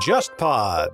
[0.00, 0.90] JustPod。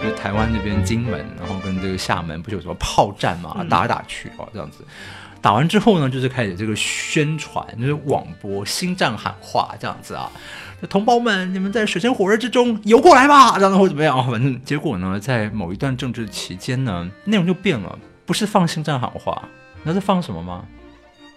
[0.00, 4.84] 就是台湾这边金门，然后跟这个厦门不是有什么炮战嘛，打来打去哦，这样子。
[5.40, 10.30] 打完之后呢，就是开始这个宣传，就是网播新战喊话这样子啊。
[10.86, 14.24] 同胞们，你们在水深火热之中游过来吧，这样子或怎么样？
[14.30, 19.42] 反正结果呢，在某一段政治期间呢，内容就变了，不是放新战喊话，
[19.82, 20.64] 那是放什么吗？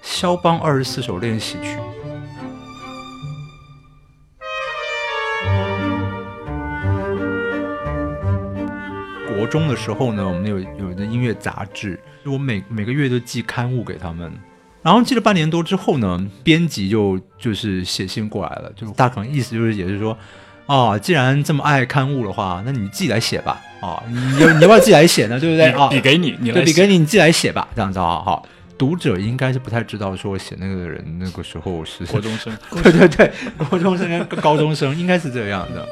[0.03, 1.77] 肖邦二十四首练习曲。
[9.35, 14.31] 国中的时候呢，我们有有的音乐杂志，就我每每个月都寄刊物给他们。
[14.81, 20.17] 然后记了半年多之后呢，编辑就就是写信过来了，就是大可能意思就是也是说，
[20.65, 25.37] 哦，既然这么爱刊物的话，那你自己来写吧，啊，你要你要不要自己来写呢？
[25.41, 25.67] 对不对？
[25.71, 28.47] 啊，笔给你，你来笔给你，你自己来写吧，这样子啊，好。
[28.77, 32.51] 读者应该是不太知道说写那个的人那个时候是国中生。
[32.81, 33.31] 对对对，
[33.69, 35.87] 国中生跟高中生应该是这样的。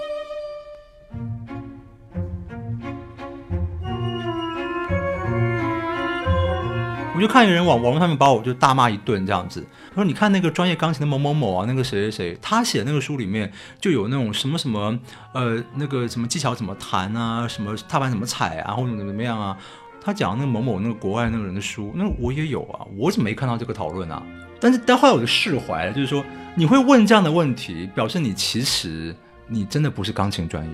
[7.20, 14.98] 我就看一个人网网络上面把我就大骂一顿这样子，他说：“你看那个专业钢琴的某某某啊，那个谁谁谁，他写那个书里面就有那种什么什么
[15.34, 19.58] 呃那个什么技巧怎么弹啊，什么踏板怎么踩啊，或者怎么怎么样啊。
[20.02, 24.24] 他讲那个某某那个国外那个人的书，那我也有啊，我怎么没看到这个讨论啊？
[24.62, 26.24] 但是但后来我就释怀了，就是说
[26.56, 29.14] 你会问这样的问题，表示你其实
[29.46, 30.72] 你真的不是钢琴专业。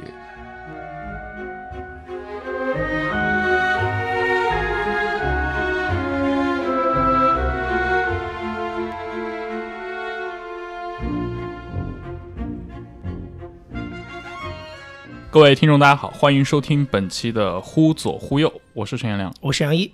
[15.36, 19.92] 各位听众，大家好，欢迎收听本期的《忽左忽右》，我是陈彦良我是杨一，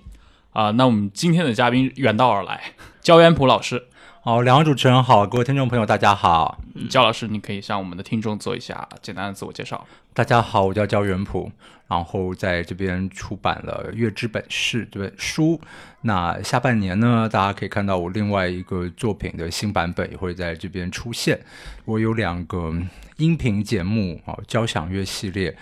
[0.54, 2.62] 啊、那我们今天的嘉宾远道而来，
[3.02, 3.88] 焦元溥老师。
[4.22, 6.60] 好，两位主持人好，各位听众朋友大家好，
[6.92, 9.84] 焦老师，你可以向我们的听众做一下简单的自我介绍。
[10.14, 11.52] 大家好，我叫焦元溥，
[11.92, 15.60] 然后在这边出版了《月之本事》这本书。
[16.04, 21.38] 那下半年呢，大家可以看到我另外一个作品的新版本也会在这边出现。
[21.84, 22.74] 我有两个
[23.18, 25.54] 音频节目啊，交响乐系列，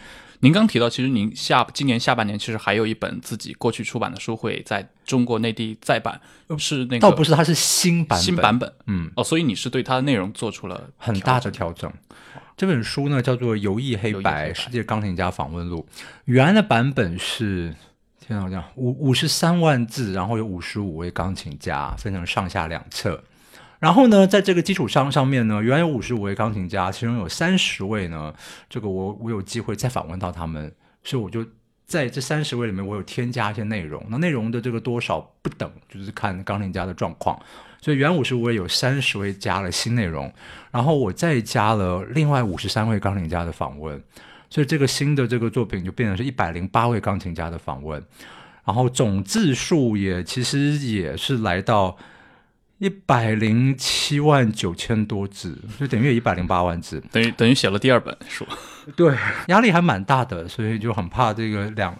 [0.42, 6.22] 您刚提到，其实您下今年下半年其实还有一本自己过去出版的书会在中国内地再版，
[6.60, 11.92] 是那个倒不是它是新版本，新版本嗯，哦，所以你是对它的内容做出了很大的调整。
[12.60, 15.88] 这本书呢叫做《游艺黑白白世界钢琴家访问录》，
[16.26, 17.74] 原来的版本是
[18.20, 23.24] 天啊，好像五五十三万字，然后有五十五位钢琴家，分成上下两册。
[23.80, 28.34] 然后呢，在这个基础上上面呢，原来有五十五位钢琴家，其中有三十位呢，
[28.70, 30.70] 这个我我有机会再访问到他们，
[31.02, 31.46] 所以我就
[31.90, 34.02] 在这三十位里面，我有添加一些内容。
[34.10, 37.38] 那内容的这个多少不等，就是看钢琴家的状况。
[37.82, 40.32] 所以原五十五位有三十位加了新内容，
[40.70, 44.00] 然后我再加了另外五十三位钢琴家的访问，
[44.50, 48.04] 所以这个新的这个作品就变成是一百零八位钢琴家的访问，
[48.66, 51.98] 然后总字数也其实也是来到
[52.80, 58.46] 一百零七万九千多字，就等于有一百零八万字，等于等于写了第二本书。
[58.96, 59.14] 对，
[59.48, 61.94] 压力还蛮大的，所以就很怕这个两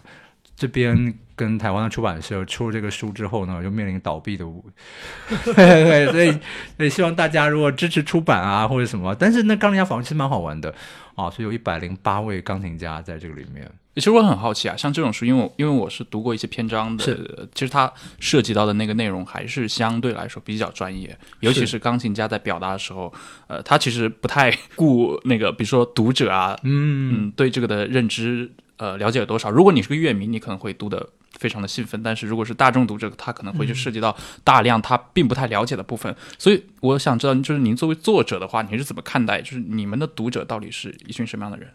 [0.60, 4.62] 这边跟台湾的出版社出了这个书之后呢，就面临倒闭的无。
[5.56, 6.32] 对对，所以
[6.76, 10.76] 所以希望大家如果支持出版啊或者什么，但是那钢琴家访问其实蛮好玩的
[11.16, 13.72] 啊，所以有一百零八位钢琴家在这个里面。
[13.96, 23.12] 其实我很好奇啊，像这种书，因为我因为我是读过一些篇章的，是其实它涉及到的那个内容还是相对来说比较专业，尤其是是钢琴家在表达的时候，
[23.48, 29.52] 呃，他其实不太顾那个，比如说读者啊，嗯，嗯，对这个的认知呃了解有多少。
[29.52, 31.08] 如果你是个乐迷，你可能会读的
[31.38, 36.16] 非常的兴奋，但是如果是大众读者，他可能会去涉及到大量他并不太了解的部分。
[36.38, 41.70] 所以我想知道，就是您作为作者的话，你是怎么看待，就是你们的读者到底是一群什么样的人？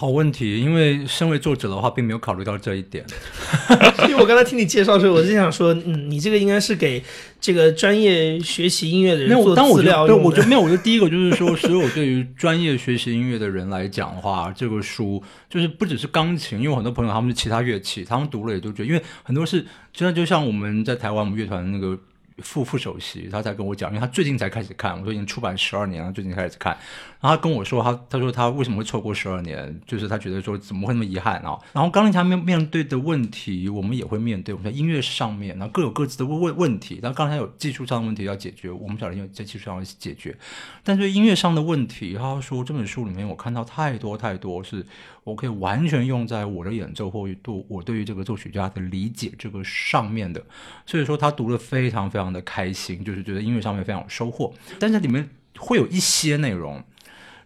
[0.00, 3.04] 好问题，因为身为作者的话，并没有考虑到这一点。
[4.08, 7.04] 因为我刚才听你介绍的时候，我就想说，嗯，你这个应该是给
[7.38, 10.24] 这个专业学习音乐的人做当我资觉得，对，料用的。
[10.24, 21.98] 我觉得没有，我觉得第一个就是说，所有对于专业学习音乐的人来讲的话，这个书就是不只是钢琴，因为我很多朋友他们是其他乐器，他们读了也都觉得，因为很多是真的，就像我们在台湾我们乐团那个
[22.42, 26.76] 副副首席，他才跟我讲，因为他最近才开始看，我说已经出版十二年了，最近开始看，
[27.20, 31.58] 然后他跟我说，他他说他为什么会错过十二年，就是他觉得说怎么会那么遗憾啊？
[31.72, 40.36] 然后钢琴家面面对的问题，我们也会面对，我们在音乐上面，然后各有各自的问问问题，然后刚才有技术上的问题要解决，我们晓得因为在技术上要解决，
[40.82, 44.84] 但是音乐上的问题，他说这本书里面我看到太多太多是。
[45.22, 50.42] 我可以完全用在我的演奏或对我对于这个作曲家的理解这个上面的，
[50.86, 54.52] 所以说他读的非常非常的开心，就是觉得音乐上面非常有收获。
[54.78, 55.28] 但是里面
[55.58, 56.82] 会有一些内容，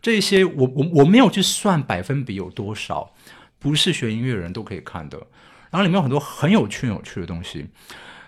[0.00, 3.12] 这些我我我没有去算百分比有多少，
[3.58, 5.18] 不是学音乐人都可以看的。
[5.70, 7.66] 然后里面有很多很有趣有趣的东西，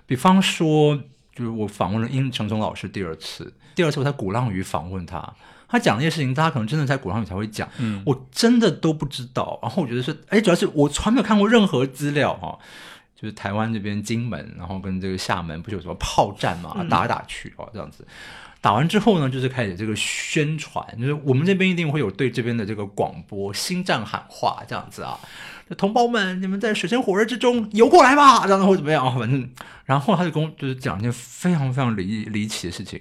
[0.06, 0.96] 比方说，
[1.32, 5.34] 就是我访问了殷承宗老师第二次，第二次我在鼓浪屿访问他。
[5.68, 9.58] 他讲那些事情，大家可能真的在古上语才会讲，嗯，我真的都不知道。
[9.62, 12.58] 然后我觉得是，哎，主要是我从来没有看过任何资料哈，
[13.14, 18.06] 就是台湾这边金门，然后跟这个厦门不是有什么炮战嘛，打来打去哦，这样子。
[18.60, 25.20] 打完之后呢，就是开始这个宣传，就是我们这边一定会有对这边的这个广播新战喊话这样子啊，
[25.76, 29.48] 同胞们，你们在水深火热之中游过来吧，这样子或怎么样，反正，
[29.84, 33.00] 然后他就跟我就是讲一件非常非常离离奇的事情。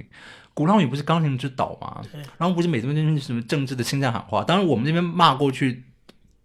[0.56, 2.02] 鼓浪屿不是钢琴之岛吗？
[2.40, 5.84] 然后不是每这边什么政治的心战喊话，当然我们这边骂过去，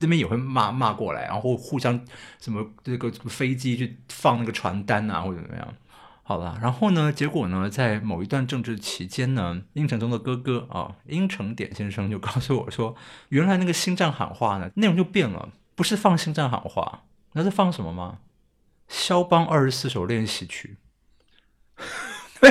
[0.01, 1.99] 那边也会骂骂过来，然后互相
[2.41, 5.75] 什么这个飞机去放那个传单啊，或者怎么样。
[6.23, 12.95] 好了，然后呢，结果呢，在某一段政治期间呢，殷承宗的哥哥啊，殷承典先生就告诉我说，
[13.31, 17.03] 原来那个心战喊话呢，内容就变了，不是放心战喊话，
[17.33, 18.19] 那是放什么吗？
[18.89, 20.77] 肖邦二十四首练习曲。
[22.41, 22.51] 对，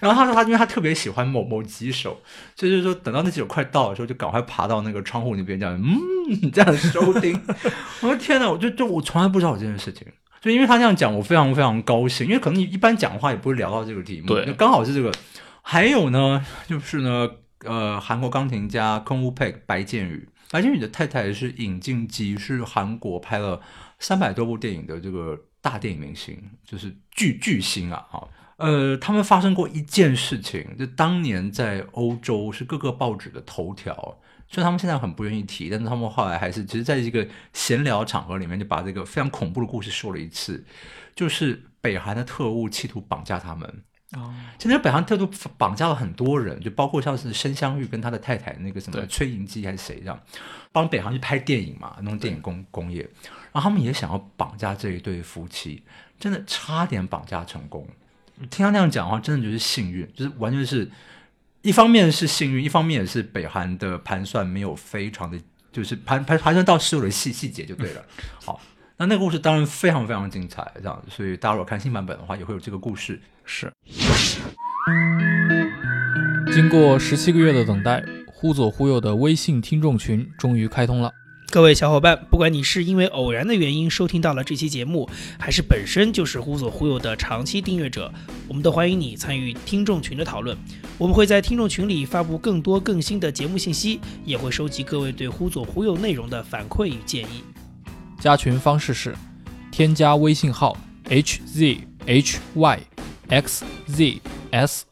[0.00, 2.20] 然后他说他因为他特别喜欢某某几首，
[2.56, 7.40] 所以就是说等到那几首快到的时候，就赶快爬到那个窗户那边这样，嗯，这样收听。
[8.02, 10.04] 我说天哪，我就就我从来不知道这件事情，
[10.40, 15.12] 就因为他这样讲，我非常非常高兴，因为可能你一般讲话也不会聊到这个题目，对，刚好是这个。
[15.62, 17.28] 还有呢，就是呢，
[17.64, 23.60] 呃，韩国钢琴家空屋佩白建宇，白建宇的太太是尹静姬，是韩国拍了
[24.00, 28.26] 三百多部电影的这个大电影明星，就是巨巨星啊，哈。
[28.60, 33.94] 呃，他们发生过一件事情，就当年在欧洲是各个报纸的头条，
[34.46, 40.62] 所以他们现在很不愿意提，但是他们后来还是，只是在一个闲聊场合里面就把这个非常恐怖的故事说了一次，
[41.16, 43.82] 就是北韩的特务企图绑架他们。
[44.12, 45.26] 哦，其实北韩特务
[45.56, 50.20] 绑架了很多人，就包括像是申香玉跟他的太太那个什么崔银姬还是谁这样，
[50.72, 53.08] 帮北韩去拍电影嘛，弄电影工工业，
[53.52, 55.84] 然后他们也想要绑架这一对夫妻，
[56.18, 57.86] 真的差点绑架成功。
[58.48, 60.90] 听他那样讲的话，真的就是幸运，就是完全是
[61.62, 65.38] 一方面是幸运，一方面也是北韩的盘算没有非常的，
[65.70, 68.04] 就是盘盘盘算到所有的细细节就对了。
[68.42, 68.60] 好，
[68.96, 73.20] 那那个故事当然非常非常精彩，这样，所以大家如果看新版本的话，也会有这个故事。
[73.44, 73.70] 是。
[76.52, 81.12] 经过十七个月的等待，忽左忽右的微信听众群终于开通了。
[81.50, 88.12] 各位小伙伴，不管你是因为偶然的原因收听到了这期节目，还是本身就是忽左忽右的长期订阅者，
[88.46, 90.56] 我们都欢迎你参与听众群的讨论。
[90.96, 97.42] 我们会在听众群里发布更多更新的节目信息，也会收集各位对忽左忽右内容的反馈与建议。
[98.20, 99.12] 加群方式是
[99.72, 100.76] 添加微信号
[101.08, 102.80] h z h y
[103.26, 104.84] x z s，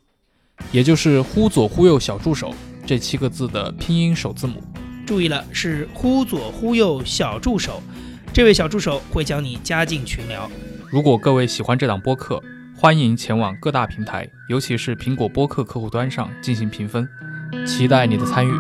[0.73, 2.53] 也就是忽左忽右小助手
[2.85, 4.61] 这七个字的拼音首字母。
[5.09, 7.83] 注意了，是忽左忽右小助手，
[8.31, 10.51] 这位小助手会将你加进群聊。
[10.91, 12.43] 如果各位喜欢这档播客，
[12.77, 17.09] 欢迎前往各大平台，尤其是苹果播客客户端上进行评分，
[17.67, 18.53] 期待你的参与。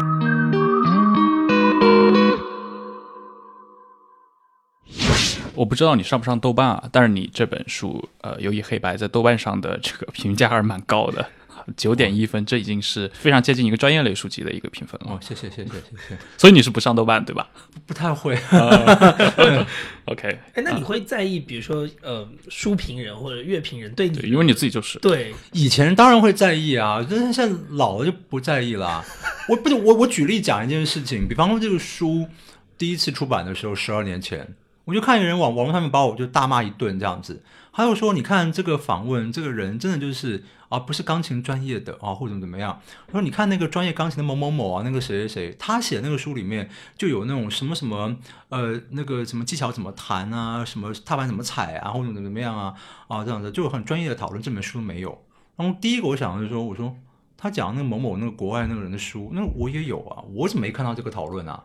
[5.54, 11.28] 我不知道你上不上豆瓣啊，但是你这本书，呃，《游艺黑白》在豆瓣上的这个评价还是蛮高的。
[11.76, 15.12] 九点一分，这已经是非常接近一个专业类书籍的一个评分了。
[15.12, 16.18] 哦，谢谢谢谢谢谢。
[16.36, 17.48] 所以你是不上豆瓣对吧？
[17.86, 18.36] 不太会。
[20.06, 20.38] OK。
[20.54, 24.18] 哎，那你会在意，比如说呃，书评人或者乐评人对你？
[24.28, 25.34] 因为你自己就是对。
[25.52, 29.04] 以前当然会在意啊，但是现在老了就不在意了。
[29.48, 32.26] 我不是我我举例讲一件事情，比方说这个书
[32.76, 34.46] 第一次出版的时候，十二年前，
[34.84, 37.42] 我就看一个人网网络上面把我就大骂一顿这样子。
[37.78, 42.82] 他又说：“你看这个访问，这个人真的就是啊，不是钢琴专业的啊，或者怎么样。
[43.06, 48.16] 他说你看那个专业钢琴的某某某啊，那个谁谁谁，他写那个书里面就有那种什么什么
[48.48, 52.74] 呃，那个什么技巧怎么弹啊，什么踏板怎么踩啊，或者怎么怎么样啊
[53.06, 54.42] 啊这样子，就很专业的讨论。
[54.42, 55.24] 这本书没有。
[55.54, 56.96] 然后第一个我想的是说，我说
[57.36, 61.62] 他讲那个某某那个国外那个人的书，那我也有啊，我怎么没看到这个讨论啊？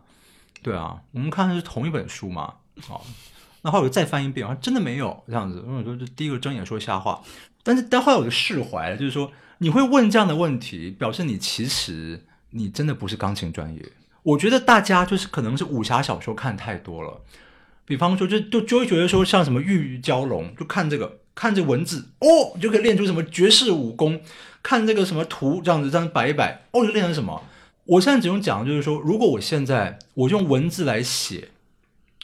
[0.62, 2.54] 对啊，我们看的是同一本书嘛，
[2.88, 3.02] 啊。”
[3.64, 5.64] 那后来我再翻一遍，啊，真的没有这样子。
[5.68, 7.22] 我说这第一个睁眼说瞎话，
[7.64, 13.82] 但是但后来我就释怀了，就是说你会问这样的问题，表示你其实你真的不是钢琴专业。
[14.24, 17.22] 我觉得大家就是可能是武侠小说看太多了，
[17.86, 24.22] 比方说就就就会觉得说像什么玉蛟龙，就看这个看这文字哦，就可以练出什么绝世武功。
[24.62, 27.44] 看这个什么图这样子这样摆一摆，哦，就练成什么？
[27.84, 31.50] 我现在只用讲，就是说，如果我现在我用文字来写，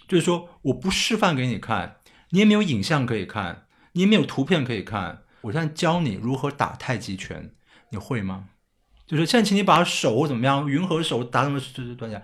[0.09, 1.97] 就是说我不示范给你看，
[2.31, 7.51] 你也没有影像可以看，你也没有图片可以看，我现在教你如何打太极拳，
[7.91, 8.45] 你会吗？
[9.05, 12.21] 就是现在，请你把手怎么样，云和手打什么就是断下。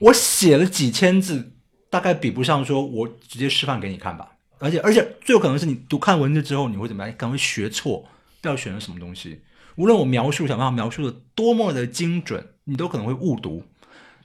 [0.00, 1.52] 我写了几千字，
[1.88, 4.32] 大概比不上说我直接示范给你看吧。
[4.58, 7.16] 而且而且最有可能是你读看文字之后，你会怎么样？
[7.16, 9.42] 可能会学错，不知道选了什么东西。
[9.76, 13.62] 无论我描述想办法描述的多么的精准，你都可能会误读。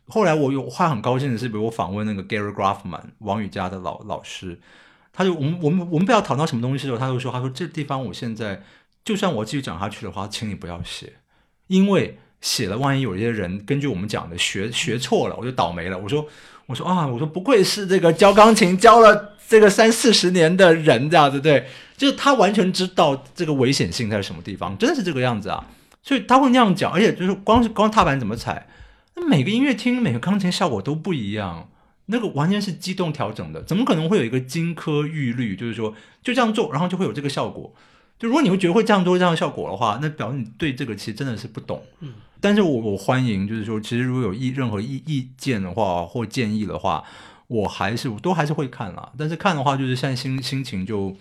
[0.08, 4.60] 后来我有话很高兴的是，比如我访问那个 Gary Grafman 王宇佳的老老师，
[5.12, 8.62] 他就我们我们我们不要讨到什么东西的时候，他就说他说这地方我现在
[9.06, 11.14] 就算我继续讲下去的话，请你不要写，
[11.68, 15.98] 因为写了万一有一些人根据我们讲的学学错了，我就倒霉了。
[15.98, 16.26] 我说
[16.66, 21.68] 我说啊，我说不愧是这个教钢琴教了这个三四十年的人，这样子对。
[21.96, 25.64] 就是他完全知道这个危险性在什么地方，真的是这个样子啊，
[26.02, 28.68] 所以他会那样讲，而且就是光是光踏板怎么踩，
[29.16, 31.70] 那每个音乐厅每个钢琴效果都不一样，
[32.08, 35.56] 那个完全是机动调整的，怎么可能会有一个金科玉律？
[35.56, 37.74] 就是说就这样做，然后就会有这个效果。
[38.20, 41.84] 就如果你会觉得会这样做这样的效果的话，那表示你对这个其实真的是不懂。
[42.00, 47.04] 嗯，但是我我欢迎，就是说其实如果有意任何意意见的话或建议的话，
[47.48, 49.12] 我还是都还是会看啦。
[49.18, 51.16] 但是看的话，就是现在心心情就。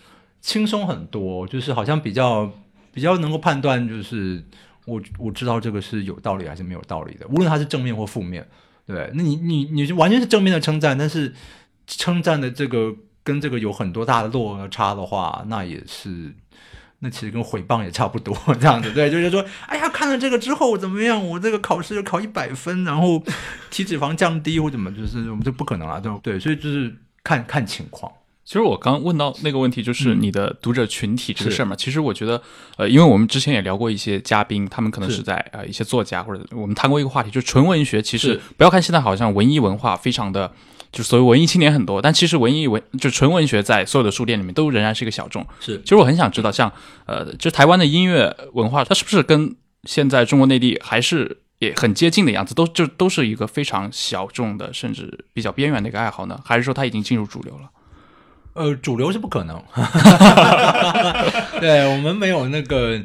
[0.45, 2.51] 轻松很多，就是好像比较
[2.93, 4.43] 比较能够判断，就是
[4.85, 8.47] 我我知道这个是有道理还是没有道理的，无论它是正面或负面，
[8.87, 11.33] 对，那你你你完全是正面的称赞，但是
[11.87, 16.35] 称赞的这个跟这个有很多大的落差的话，那也是，
[16.99, 21.25] 那其实跟毁谤也差不多这样子，对，就是说，哎呀，看了这个之后怎么样？
[21.29, 23.23] 我这个考试就考一百分，然后
[23.71, 28.11] 体脂肪降低或怎么，就是我们这不可能啊，对对，所以就是看看情况。
[28.53, 31.75] 其实我刚问到那个问题，就是你的读者群体这个事儿嘛。
[31.75, 32.43] 其实我觉得，
[32.77, 38.03] 呃，因为我们之前也聊过一些嘉宾，他们可能是在呃一些作家或者我们谈过一个话题，就是纯文学。
[38.03, 40.53] 其实不要看现在好像文艺文化非常的，
[40.93, 45.47] 就所谓文艺青年很多，但其实文艺文就纯文学在所有的书店里面都仍然是一个小众。
[45.59, 46.71] 是，其实我很想知道，像
[47.07, 52.55] 呃，就台湾的音乐文化，它是不是跟现在中国内地还是也很接近的样子？
[52.55, 56.39] 都就都是一个非常小众的，甚至比较边缘的一个爱好呢？
[56.45, 57.71] 还是说它已经进入主流了？
[58.55, 59.63] 呃，主流是不可能，
[61.61, 63.03] 对我们没有那个，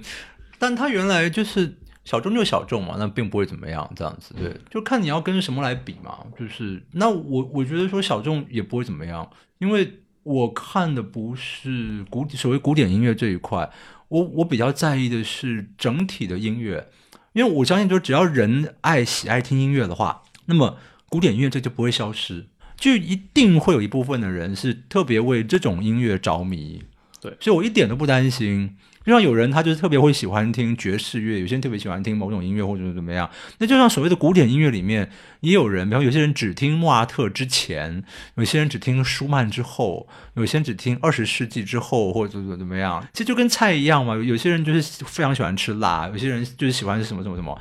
[0.60, 13.70] 但他原来就是小众就小众嘛，那并不会怎么样，这样子，对，就看你要跟什么来比嘛，就是那我我觉得说小众也不会怎么样，因为我看的不是古所谓古典音乐这一块，
[14.10, 16.90] 我我比较在意的是整体的音乐，
[17.32, 20.78] 因为我相信，就只要人爱喜爱听音乐的话，那么
[21.08, 22.48] 古典音乐这就不会消失。
[22.78, 26.84] 就一定会有一部分的人是特别为这种音乐着迷，
[27.20, 28.78] 对，所以我一点都不担心。
[29.04, 33.30] 就像有人他就是特别会喜欢听爵士乐，有些人特别喜欢听某种音乐或者怎么样。
[33.58, 38.04] 那就像所谓的古典音乐里面，也有人，比方有些人只听莫扎特之前，
[38.36, 43.02] 有些人只听舒曼之后，有些人只听二十世纪之后或者怎么怎么样。
[43.14, 47.58] 其实就跟菜一样嘛，有些人就是非常喜欢吃辣，有些人就是喜欢什么什么什么。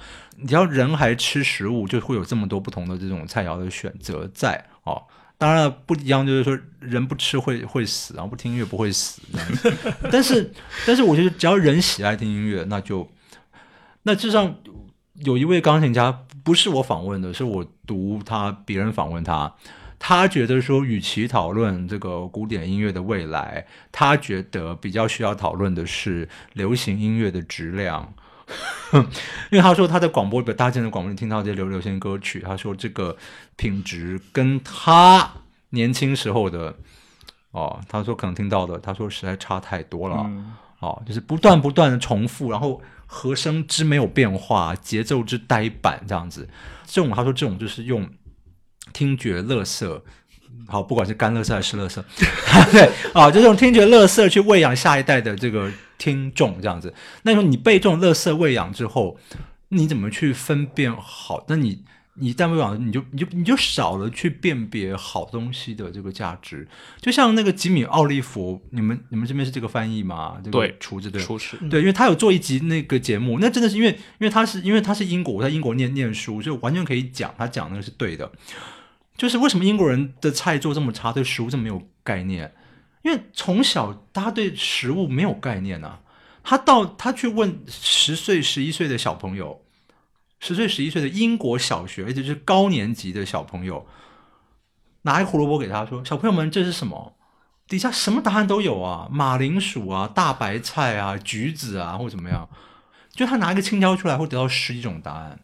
[0.49, 4.65] 只要人还吃食物，就会有这么多不同的这种菜肴的选择在。
[4.87, 5.03] 哦，
[5.37, 9.21] 当然了，不一样就是说，人不吃会会死，然后不听音乐不会死。
[10.11, 10.51] 但是，
[10.87, 13.07] 但是我觉得只要人喜爱听音乐，那就
[14.05, 14.55] 那至少
[15.17, 19.53] 有一位钢琴家，不是我访问的，是我读他别人访问他，
[19.99, 28.15] 他觉得说，与其讨论这个古典音乐的未来，他觉得比较需要讨论的是流行音乐的质量。
[29.51, 33.17] 因为他说他在广播里，搭建的广播里听到这些流流行歌曲，他说这个
[33.57, 35.33] 品质跟他
[35.71, 36.75] 年轻时候的
[37.51, 40.25] 哦，他说可能听到的，他说实在差太多了。
[40.79, 46.49] 哦，就是不断不断的重复，然后和声之没有变化，节奏之呆板这样子。
[46.87, 48.09] 这种他说这种就是用
[48.93, 50.05] 听觉乐色，
[50.69, 52.05] 好，不管是干乐色还是乐色，
[52.71, 55.69] 对，啊，就这种听觉乐色去喂养下一代的这个。
[55.99, 59.19] 听众这样子，那时候你被这种乐色喂养之后，
[59.69, 61.45] 你怎么去分辨好？
[61.49, 61.83] 那你
[62.15, 66.67] 你在喂养，你就你就你就少了去辨别好东西的这个价值。
[67.01, 70.39] 就像那个吉米奥利弗，你们你们这边是这个翻译吗？
[70.51, 78.31] 对，厨子对，厨师对，因为他有做一集那个节目，那真的是因为因为他是因为他是英国，我在英国念念书，就完全可以讲他讲那个是对的。
[79.17, 82.53] 就是为什么英国人的菜做这么差，对食物这么没有概念？
[83.07, 86.01] 因为从小他对食物没有概念啊。
[86.43, 89.63] 他到他去问十岁、十一岁的小朋友，
[90.41, 93.87] 十岁、十一岁的英国小学，而且是高年级的小朋友，
[95.03, 97.17] 拿一胡萝卜给他说：“小朋友们，这是什么？”
[97.69, 102.49] 底下什么答案都有啊，马铃薯啊、大白菜啊、橘子啊，或怎么样。
[103.11, 105.41] 就他拿一个青椒出来，会得到十几种答案。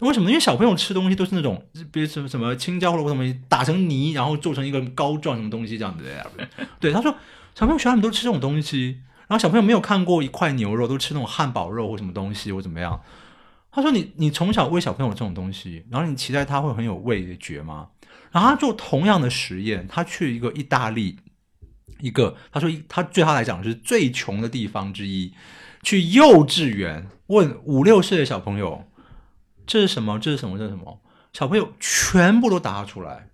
[0.00, 0.30] 为什么？
[0.30, 6.48] 因为小朋友吃东西都是那种，比如什么什么青椒或者什么打成泥，然后做成一个膏状什么东西这样子的。
[6.78, 7.14] 对，他说
[7.54, 13.00] 小朋友学校里面都吃这种东西，然后小朋友没有看过一块牛肉，都吃那种汉堡肉或什么东西或怎么样。
[13.70, 17.88] 他说你你从小喂小朋友这种东西，然后你期待他会很有味觉吗？
[18.30, 21.18] 然后他做同样的实验，他去一个意大利。
[22.00, 25.34] 一个，他说他对他来讲是最穷的地方之一，
[25.82, 28.84] 去幼稚园问五六岁的小朋友
[29.68, 30.18] 这是什么？
[30.18, 30.58] 这是什么？
[30.58, 31.00] 这是什么？
[31.32, 33.28] 小朋友全部都答出来，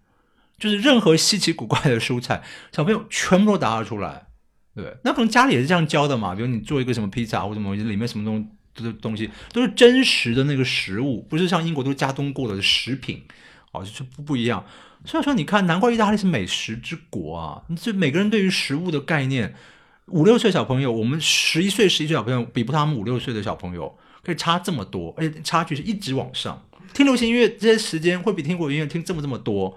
[0.59, 4.27] 就是任何稀奇古怪的蔬菜，小朋友全部都答得出来。
[4.75, 6.35] 对，那可能家里也是这样教的嘛。
[6.35, 13.23] 比如你做一个什么披萨或者什么，里面什么东的东西都是真实的那个食物，不是像英国都加工过的食品，
[13.71, 14.67] 哦，就不不一样。
[15.05, 17.63] 所以说，你看，难怪意大利是美食之国啊！
[17.77, 19.55] 就每个人对于食物的概念，
[20.07, 26.61] 五六岁小朋友，我们十一岁、十一岁小朋友比不上他们五六岁的小朋友可以差这么多，而且差距是一直往上。
[26.93, 29.77] 听流行音乐这些时间会比听国音乐听这么这么多。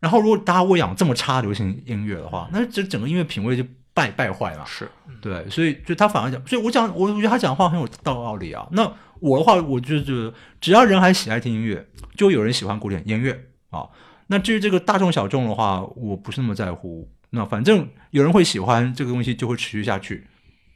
[0.00, 3.64] 然后，如果大家喂养这么差流行音乐的话，那这整个音乐品味就
[3.94, 4.64] 败败坏了。
[4.66, 4.86] 是
[5.22, 8.68] 对，所以就他反而讲，所以我讲，我我觉得他讲的话很有道理啊。
[8.72, 13.88] 那我的话，我就觉得只要人还喜爱听音乐，就有人喜欢古典音乐啊。
[14.26, 17.10] 那至于这个大众小众的话，我不是那么在乎。
[17.30, 20.26] 那反正有人会喜欢这个东西，就会持续下去，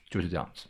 [0.09, 0.65] 就是这样子。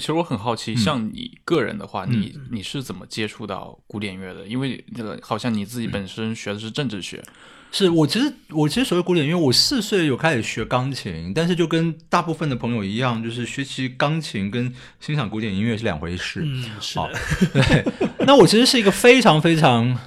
[0.00, 4.46] 其实我很好奇，像你个人的话，你你是怎么接触到古典乐的？
[4.46, 7.22] 因为这个好像你自己本身学的是政治学。
[7.70, 16.42] 是我其实我其实所谓古典乐，我四岁有开始学钢琴，但是就跟大部分的朋友一样，就是学习钢琴跟欣赏古典音乐是两回事。
[16.44, 16.98] 嗯，是。
[17.52, 17.84] 对，
[18.26, 19.98] 那我其实是一个非常非常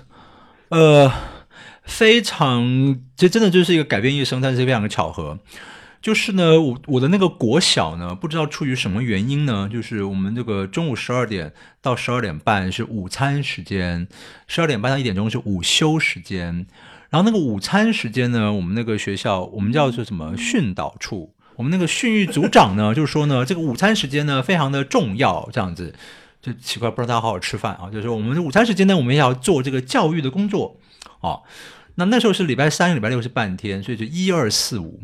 [0.70, 1.12] 呃。
[1.90, 5.40] 非常，这真的就是一个改变一生，但是非常的巧合。
[6.02, 9.68] 就是呢，我我的那个国小呢，不知道出于什么原因呢。
[9.72, 14.08] 就是我们这个中午十二点到十二点半是午餐时间，
[14.48, 16.68] 十二点半到一点钟是午休时间。
[17.10, 21.34] 然后那个午餐时间呢，我们那个学校我们叫做什么训导处？
[21.56, 25.50] 我们那个训育组长呢，就是说呢，这个午餐时间呢非常的重要。
[25.52, 25.96] 这样子
[26.42, 27.90] 就奇怪，不知道大家好好吃饭啊。
[27.92, 30.80] 就是我们午餐时间呢，我们要做这个教育的工作
[31.22, 31.40] 啊。
[31.96, 35.02] 那那时候是礼拜三、礼拜六是半天，所以就一二四五。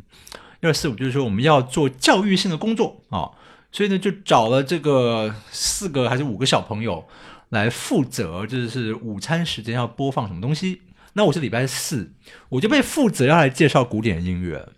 [0.68, 3.32] 二四五就是说我们要做教育性的工作啊
[3.72, 7.06] 所以呢就找了这个四个还是五个小朋友
[7.50, 10.82] 来负责就是午餐时间要播放什么东西。
[11.14, 12.14] 那我是礼拜四
[12.50, 14.70] 我就被负责要来介绍古典音乐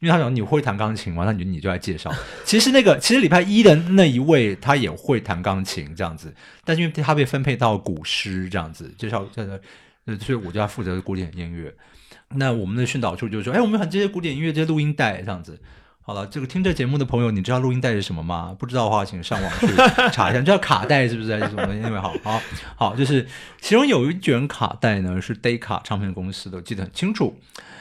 [0.00, 1.24] 因为他讲你会弹钢琴吗？
[1.24, 2.10] 那你你就来介绍。
[2.44, 6.34] 其实那个其实礼拜一的那一位他也会弹钢琴这样子
[6.64, 9.26] 但是因为他被分配到古诗这样子介绍
[10.04, 11.72] 呃所以我就要负责古典音乐。
[12.36, 15.60] 那我们的训导处就说：“哎，我们很这些古典音乐，这些录音带这样子。
[16.04, 18.56] 好了，这个听这节目的朋友，你知道录音带是什么吗？
[18.58, 19.68] 不知道的话，请上网去
[20.12, 20.38] 查一下。
[20.40, 21.72] 你知道卡带是不是还是什么？
[21.74, 22.42] 因为好好
[22.74, 23.26] 好，就是
[23.60, 27.38] 其中有一卷卡带呢，是 d 卡唱片公司的，我记得很清楚。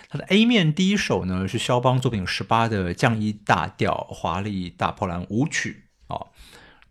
[0.07, 5.85] 它的 A 面第一首呢是肖邦作品十八的降一大调华丽大波兰舞曲。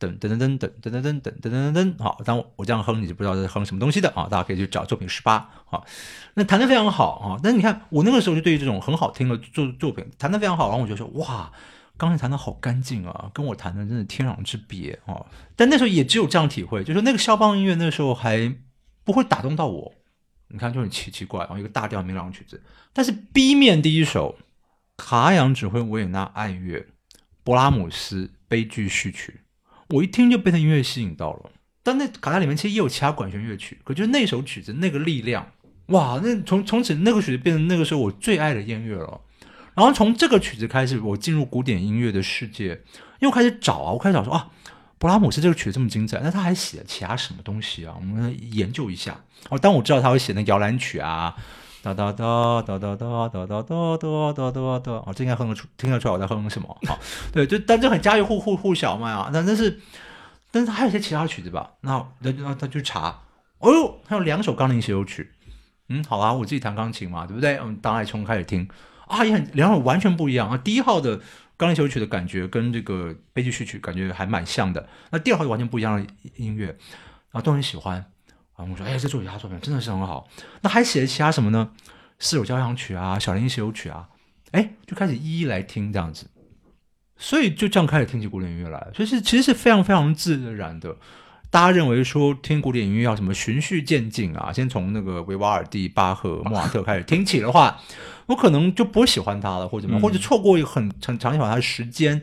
[0.00, 4.26] 噔噔噔噔噔噔噔噔噔噔噔噔，好，当我这样哼，你就不知道在哼什么东西的啊！
[4.30, 5.84] 大家可以去找作品十八，好，
[6.34, 7.38] 那弹的非常好啊！
[7.42, 11.52] 但是你看，我那个时候就对于这种很好听的作作品弹的非常好，然后我就说哇，
[11.98, 15.26] 钢琴弹的好干净啊，跟我弹的真的天壤之别啊！
[15.54, 18.56] 但那时候也只有这样体会，就是那个肖邦音乐那时候还
[19.04, 19.92] 不会打动到我。
[20.52, 22.60] 你看就很奇奇怪，然后一个大调明朗曲子，
[22.92, 24.36] 但是 B 面第一首
[24.96, 26.84] 卡扬指挥维也纳爱乐
[27.44, 29.42] 勃拉姆斯悲剧序曲。
[29.90, 31.50] 我一听就被那音乐吸引到了，
[31.82, 35.50] 但那卡带里面其实也有其他管弦乐曲，可就那首曲子那个力量，
[35.86, 36.20] 哇！
[36.22, 39.20] 那从从此那个曲子变成那个时候我最爱的音乐了。
[39.74, 42.82] 然后从这个曲子开始，我进入古典音乐的世界，
[43.20, 44.50] 又开始找啊，我开始找说啊，
[44.98, 47.94] 勃拉姆斯这个曲子这么精彩，那他还写了其他什么东西啊？
[47.98, 49.24] 我们研究一下。
[49.48, 51.34] 哦，当我知道他会写那摇篮曲啊。
[51.82, 56.78] 哒哒哒哒哒哒哒哒哒哒哒哒哒，哦，这应该哼得出，听得出来我在哼什么？
[56.86, 56.98] 好，
[57.32, 59.80] 对，就但这很家喻户户户晓嘛啊，但但是，
[60.50, 61.70] 但是还有些其他曲子吧？
[61.80, 63.22] 那那那他去查，
[63.58, 65.32] 哦呦，还有两首钢琴协奏曲，
[65.88, 67.56] 嗯，好啊，我自己弹钢琴嘛，对不对？
[67.56, 68.68] 嗯，当爱从开始听
[69.06, 70.58] 啊，也很两首完全不一样啊。
[70.58, 71.18] 第一号的
[71.56, 76.76] 钢琴协奏曲的感觉跟这个悲剧序曲感觉还蛮像的，那第二号就完全不一样的音乐
[77.32, 78.04] 啊，都很喜欢。
[78.60, 80.28] 然后我说，哎，这作曲家作品真的是很好。
[80.60, 81.70] 那还写了其他什么呢？
[82.18, 84.08] 四首交响曲啊，小提琴协奏曲啊，
[84.52, 86.26] 哎，就开始一一来听这样子。
[87.16, 90.96] 所以就这样开始听起古典音乐来，所以是其实是非常非常自然的。
[91.50, 97.80] 大家认为说听古典音乐要什么循序渐进啊，先从那个维瓦尔第、巴赫、莫瓦特开始听起的话，
[98.26, 102.22] 我可能就不会喜欢他了，或者怎么，或者错过一个很很长一段的时间，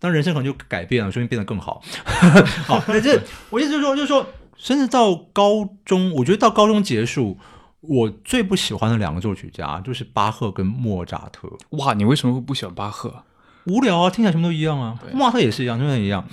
[0.00, 1.80] 当人生可能就改变了，说明变得更好。
[2.66, 4.26] 好，那这我意思就是说，就是说，
[4.58, 7.38] 甚至到高中，我觉得到高中结束，
[7.80, 11.48] 我最不喜欢的两个作曲家就是巴赫跟莫扎特。
[11.70, 13.22] 哇，你为什么会不喜欢巴赫？
[13.64, 14.98] 无聊啊，听起来什么都一样啊。
[15.12, 16.26] 莫扎特也是一样，真的一样。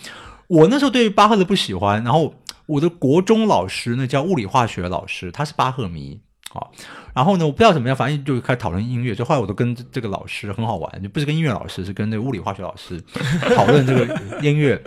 [0.48, 2.34] 我那时候对巴赫的不喜欢，然后
[2.66, 6.20] 我的国中老师那叫物理化学老师，他是巴赫迷
[6.56, 6.68] 啊。
[7.14, 9.16] 然后呢，我不知道怎么样，反正就开始讨论音乐。
[9.16, 13.02] 就后来我都跟这个老师很好玩，就不是跟音乐老师，是跟那个物理化学老师
[13.56, 14.82] 讨论这个 音乐。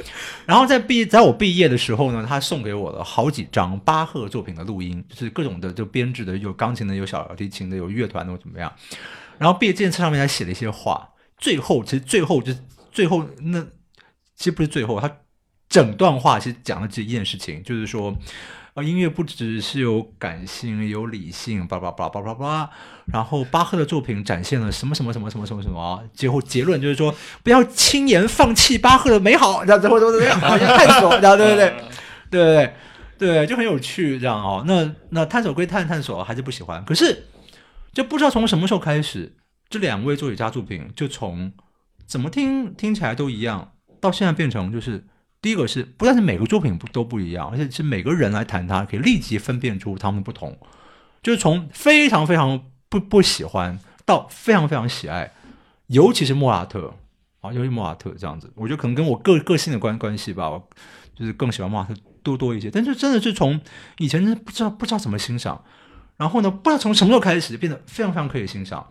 [0.45, 8.73] 然后在毕在我毕业的时候呢，他送给我了好几张巴赫作品的录音，就是各种的就编制的，有钢琴的，有小提琴的，有乐团的，怎么样。
[9.39, 11.09] 然后毕业纪念册上面还写了一些话。
[11.39, 12.59] 最后，其实最后就是
[12.91, 13.63] 最后那
[14.35, 15.11] 其实不是最后他。
[15.71, 18.17] 整段话其实讲了这一件事情，就是说，
[18.79, 22.71] 呃，音乐不只是有感性，有理性，叭叭叭叭叭叭。
[23.07, 26.01] 然后巴赫的作品展现了什么什么什么什么什么什么。
[26.15, 27.13] 最后结论就是说，
[27.43, 31.75] 不要轻言放弃巴赫的美好，然后怎么怎么怎么样，好像探索，对对对对
[32.31, 32.75] 对
[33.19, 34.63] 对，就很有趣，这样哦。
[34.65, 36.85] 那那探索归探探索，还是不喜欢。
[36.85, 37.27] 可是
[37.93, 39.35] 就不知道从什么时候开始，
[39.69, 41.53] 这两位作曲家作品就从
[42.07, 45.05] 怎么听听起来都一样，到现在变成就是。
[45.41, 50.59] 第一个是，不但是每个作品不都不一样，而且是每个人来谈它，可以立即分辨出他们不同。
[51.23, 55.33] 就是从非常非常不不喜欢到非常非常喜爱，
[55.87, 56.95] 尤其是莫拉特
[57.41, 60.51] 啊，尤其莫拉特这样子，我觉得可能跟我个个性的关关系吧，
[61.15, 62.71] 就是更喜欢莫拉特多多一些。
[62.71, 63.61] 但是真的是从
[63.99, 65.65] 以前不知道不知道怎么欣赏，
[66.17, 68.89] 然后呢，不知道从什么时候开始变得非常非常可以欣赏。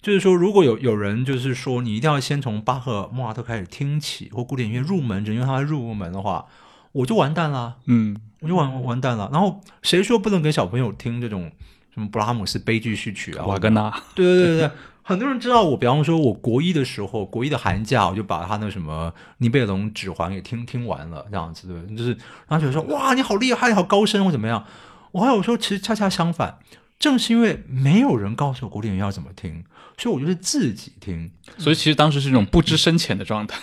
[0.00, 6.46] 就是说，如果有有人就是说，你一定要先从巴赫、莫扎特开始听起，或古典音乐入门，只因为他入门的话，
[6.92, 7.76] 我就完蛋了。
[7.86, 9.28] 嗯，我就完完蛋了。
[9.32, 11.50] 然后谁说不能给小朋友听这种
[11.92, 13.44] 什么布拉姆斯悲剧序曲啊？
[13.44, 13.90] 瓦格纳？
[14.14, 14.70] 对对对对，
[15.02, 15.76] 很多人知道我。
[15.76, 22.10] 比方说，我国一的时候，国一的寒假，我就把他那什么尼贝龙指环给听听完了，这样子对，就是
[22.46, 24.64] 然后觉得说哇，你好厉害，你好高深或怎么样。
[25.10, 26.58] 我还有说，其实恰恰相反。
[26.98, 29.64] 正是因为没有人告诉我古典乐要怎么听，
[29.96, 31.30] 所以我就是自己听。
[31.56, 33.58] 所以其实当时是一种不知深浅的状态。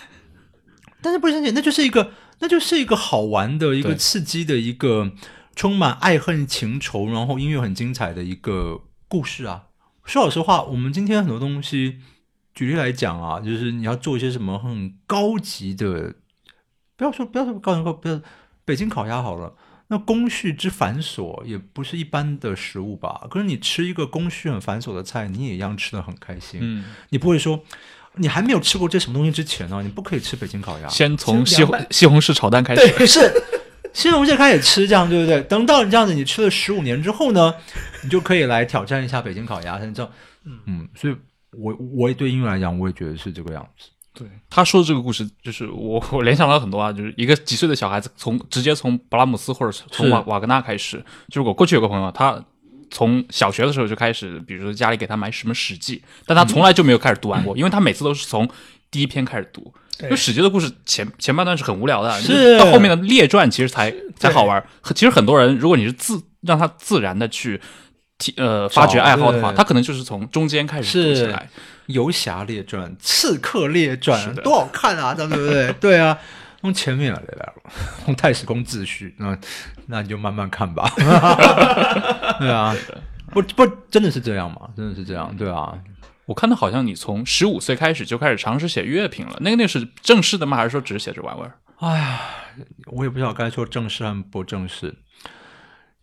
[1.02, 5.12] 但是不知深浅，那就是一个，那就是一个好玩的一个刺激的一个
[5.56, 9.65] 充满爱恨情仇，然后音乐很精彩的一个故事啊。
[10.06, 12.00] 说老实话，我们今天很多东西，
[12.54, 16.15] 举例来讲啊，就是你要做一些什么很高级的，
[16.95, 18.21] 不要说不要说高级高，不要
[18.63, 19.54] 北京烤鸭好了。
[19.88, 23.21] 那工序之繁琐也不是一般的食物吧？
[23.30, 26.60] 可是你吃一个工序很繁琐的菜，你也一样吃的很开心。
[26.63, 27.63] 嗯，你不会说
[28.15, 29.82] 你还没有吃过这什么东西之前呢？
[29.84, 32.82] 你不可以吃北京烤鸭，先从西红西红柿炒蛋开始。
[32.98, 33.32] 对，是
[33.93, 35.41] 西红柿开始吃，这样对不对？
[35.43, 37.54] 等到你这样子，你吃了十五年之后呢，
[38.04, 39.78] 你就可以来挑战一下北京烤鸭。
[39.78, 40.12] 你知道，
[40.43, 41.15] 嗯，所以
[41.52, 43.89] 我我也对音乐来讲，我也觉得是这个样子。
[44.15, 50.97] 对他说的这个故事，就是我 我联想到很多啊，就是一个几岁的小孩子，从直接从布拉姆斯或者从瓦瓦格纳开始。
[51.28, 52.41] 就是我过去有个朋友，他
[52.89, 58.49] 从小学的时候就开始，比如说家里给他买什么《史记》，但他从来就没有开始读完过，因为他每次都是从
[58.89, 59.73] 第一篇开始读。
[60.01, 64.65] 因为《史记》的故事前前半段是很无聊的，是到后面的列传其实才才好玩。
[64.93, 67.60] 其实很多人，如果你是自让他自然的去。
[68.38, 71.49] 呃，发掘爱好的话，他可能就是从中间开始读起来，
[71.88, 75.73] 《游侠列传》《刺客列传》多好看啊，对不对？
[75.82, 76.17] 对啊，
[76.62, 77.54] 从前面来了，
[78.06, 79.38] 从太史公自序，那
[79.88, 80.89] 那你就慢慢看吧。
[82.39, 82.73] 对啊，
[83.32, 84.69] 不不，真的是这样吗？
[84.78, 85.36] 真的是这样？
[85.38, 85.78] 对啊，
[86.25, 90.56] 我看到好像你从十五岁开始就开始尝试写乐评了，那个那是正式的吗？
[90.56, 91.54] 还是说只是写着玩玩？
[91.80, 92.21] 哎呀，
[92.86, 94.95] 我也不知道该说正式还是不正式。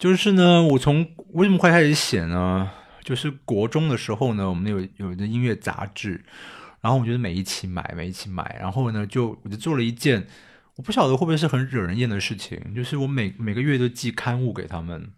[0.02, 2.68] 就是呢，我从为什么会开始写呢？
[3.04, 6.24] 就是国中的时候呢，我们有有一个音乐杂志，
[6.80, 10.26] 然后我觉得每一期买，每一期买，然后呢，就我就做了一件，
[10.74, 15.08] 我不晓得会不会是很惹人厌的事情，就是我每每个月都寄刊物给他们。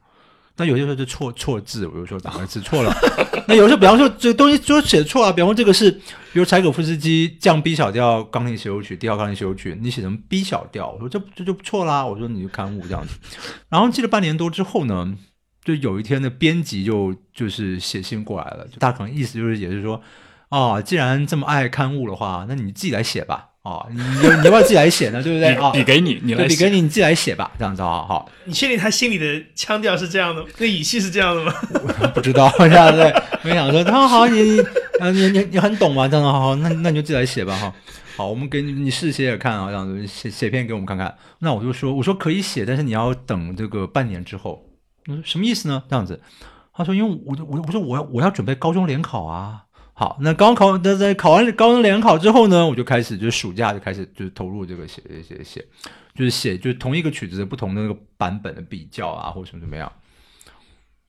[0.57, 2.95] 那有些时候就错错字，我有时候打个字错了。
[3.49, 12.07] 那有时候，比方说这东西就写错啊，比方说这个是，比如柴可夫斯基降 B 小调钢琴协奏曲第二钢琴协奏曲，你写成 B 小调，我说这这就错啦。
[12.07, 13.15] 我说你就刊物这样子。
[13.69, 15.13] 然后记了半年多之后呢，
[15.65, 20.01] 就有一天的编辑就就是写信过来了，就大可能意思就是也是说，
[20.51, 23.54] 啊，既然这么爱刊物的话，那你自己来写吧。
[23.65, 25.23] 啊，你你要不要自己来写呢？
[25.23, 25.55] 对不对？
[25.57, 31.53] 啊，笔给你，你来笔给你，你自己来写吧，这样子啊，好，你确定他心里的腔调是这样的，那语气是这样的吗？
[32.15, 33.11] 不知道 这样对，
[33.43, 34.61] 我想说，他说好，你你
[35.01, 36.07] 呃你你你很懂吗？
[36.07, 37.75] 这样子好好，那那你就自己来写吧哈。
[38.17, 41.17] 好，我们给你你试写写看啊，这样子写写篇给我们看看。
[41.39, 44.63] 那我就说，我说可以写，但是你要等这个半年之后。
[45.07, 45.83] 我说什么意思呢？
[45.89, 46.21] 这样子，
[46.75, 49.63] 他说因为我我我说我要我要准备高中联考啊。
[49.97, 55.65] 好，那高考那在考完高中联考之后呢，我就开始就是暑假就开始就是投入这个写写写，
[56.15, 59.91] 就是写就是同一个曲子不同的那个版本的比较啊，或者什么怎么样。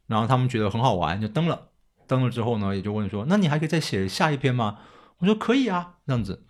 [0.06, 1.70] 然后他们觉得很好玩，就登了。
[2.06, 4.78] 登了之后呢，也就问说，那你还可以再写下一篇吗？
[5.18, 6.46] 我说可以啊，这样子。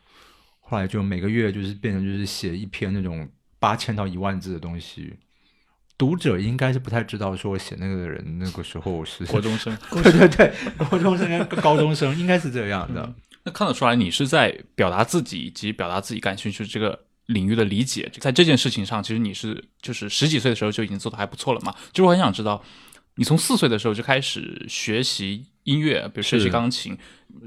[0.59, 5.17] 后来就每个月就是变成就是写一篇那种八千到一万字的东西。
[5.97, 10.53] 读者应该是不太知道，说我写那个的人那个时候是 国中生， 对对对，
[10.89, 13.13] 国中生跟高中生应该是这样的。
[13.43, 21.73] 那看得出来，你是在表达自己以及表达自己感兴趣这个领域的理解，在这件事情上，其实你是就是十几岁的时候就已经做的还不错了嘛。
[21.93, 22.63] 就是我很想知道，
[23.15, 26.97] 你从四岁的时候就开始学习音乐，比如学习钢琴。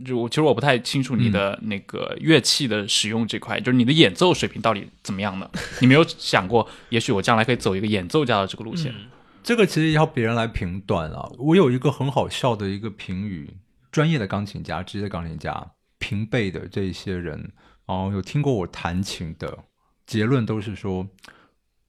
[0.05, 5.51] 就我其实我不太清楚你的那个乐器的使用这块，就是你的演奏水平到底怎么样呢？
[5.81, 8.95] 你没有想过，也许我将来可以走一个演奏家的这个路线？
[9.43, 11.27] 这个其实要别人来评断啊。
[11.39, 13.57] 我有一个很好笑的一个评语，
[13.91, 17.53] 专业的钢琴家、职业钢琴家平辈的这些人，
[17.87, 19.59] 然后有听过我弹琴的
[20.07, 21.09] 结论都是说，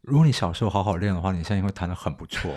[0.04, 2.56] 如果你小时候好好练的话，你现在会弹得很不错。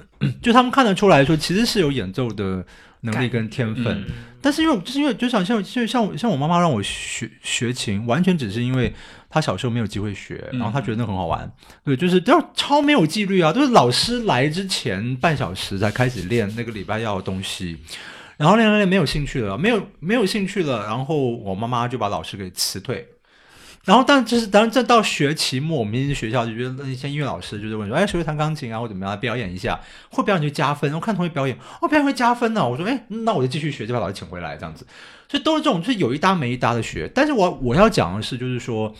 [0.42, 2.64] 就他们看得出来说，其实是有演奏的。
[3.04, 4.04] 能力跟天分，
[4.40, 8.94] 但是因为就是因为就想像就像像我妈妈让我学学琴，完全只是因为
[9.28, 11.52] 她小时候没有机会学，然后她觉得那很好玩。
[11.84, 17.76] 对，就是都要超没有纪律啊，都是老师来之前半小时才开始练那个礼拜要的东西，
[18.36, 23.04] 然后练练练没有兴趣了，没有没有兴趣了，然后我妈妈就把老师给辞退。
[23.84, 28.78] 然后，但就是，当然，这到学期末，我们学校就觉得那些音乐老师就是问说：“哎，谁会弹钢琴啊？
[28.78, 29.18] 或怎么样？
[29.18, 30.94] 表演一下，会表演就加分。
[30.94, 32.68] 我看同学表演，哦，表演会加分呢。
[32.68, 34.86] 我说：哎，那我就继续学，就把老师请回来，这样子。
[35.28, 37.10] 所以都是这种，就是有一搭没一搭的学。
[37.12, 38.94] 但是我我要讲的是，就是说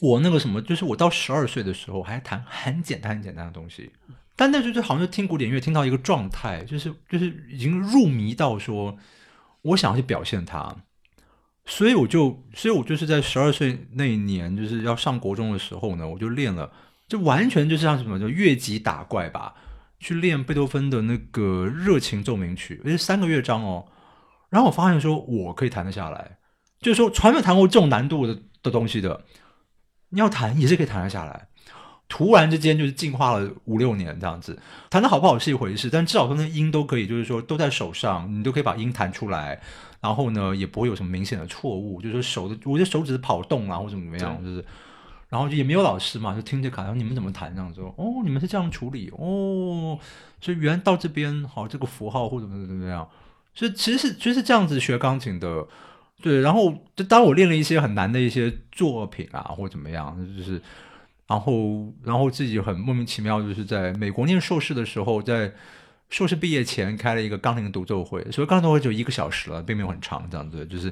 [0.00, 3.90] 我那个什么，就是我到十二岁的时候还弹很简单很简单的东西，
[4.36, 8.96] 但那时候就好像就听古典乐听到一个状态，就是就是已经入迷到说，
[9.62, 10.76] 我想要去表现它。
[11.66, 16.70] 所以我就，所以我就是在十二岁那一年，就是要上国中的时候呢，我就练了，
[17.08, 19.54] 就完全就是像什么，叫越级打怪吧，
[19.98, 23.86] 去练贝多芬的那个热情奏鸣曲，而且三个乐章哦。
[24.50, 26.36] 然后我发现说，我可以弹得下来，
[26.80, 29.24] 就是说，从来没有弹过这种难度的的东西的，
[30.10, 31.48] 你要弹也是可以弹得下来。
[32.06, 39.60] 突然之间就是进化了五六年这样子，弹的好不好是一回事，但至少说那音都可以，就是说都在手上，你都可以把音弹出来。
[40.04, 44.62] 然后呢，也不会有什么明显的错误，就是手的，我的手指跑动啊，或者怎么样，就是，
[45.30, 47.80] 然后也没有老师嘛，就听着卡，然后你们怎么弹这样子？
[47.80, 49.98] 哦，你们是这样处理哦，
[50.42, 53.08] 所以原来到这边好，这个符号或者怎么怎么样，
[53.54, 55.66] 所以其实是其实是这样子学钢琴的，
[56.20, 56.42] 对。
[56.42, 60.60] 然后就当我练了一些很难的一些作品啊，或者怎么样，就是，
[61.28, 65.50] 然后然后自己很莫名其妙，就是在美国念硕士的时候，在。
[66.14, 70.86] 硕士毕业前开了一个钢琴独奏会，所以钢琴独奏会就一个小时了，并没有很长，这样子就是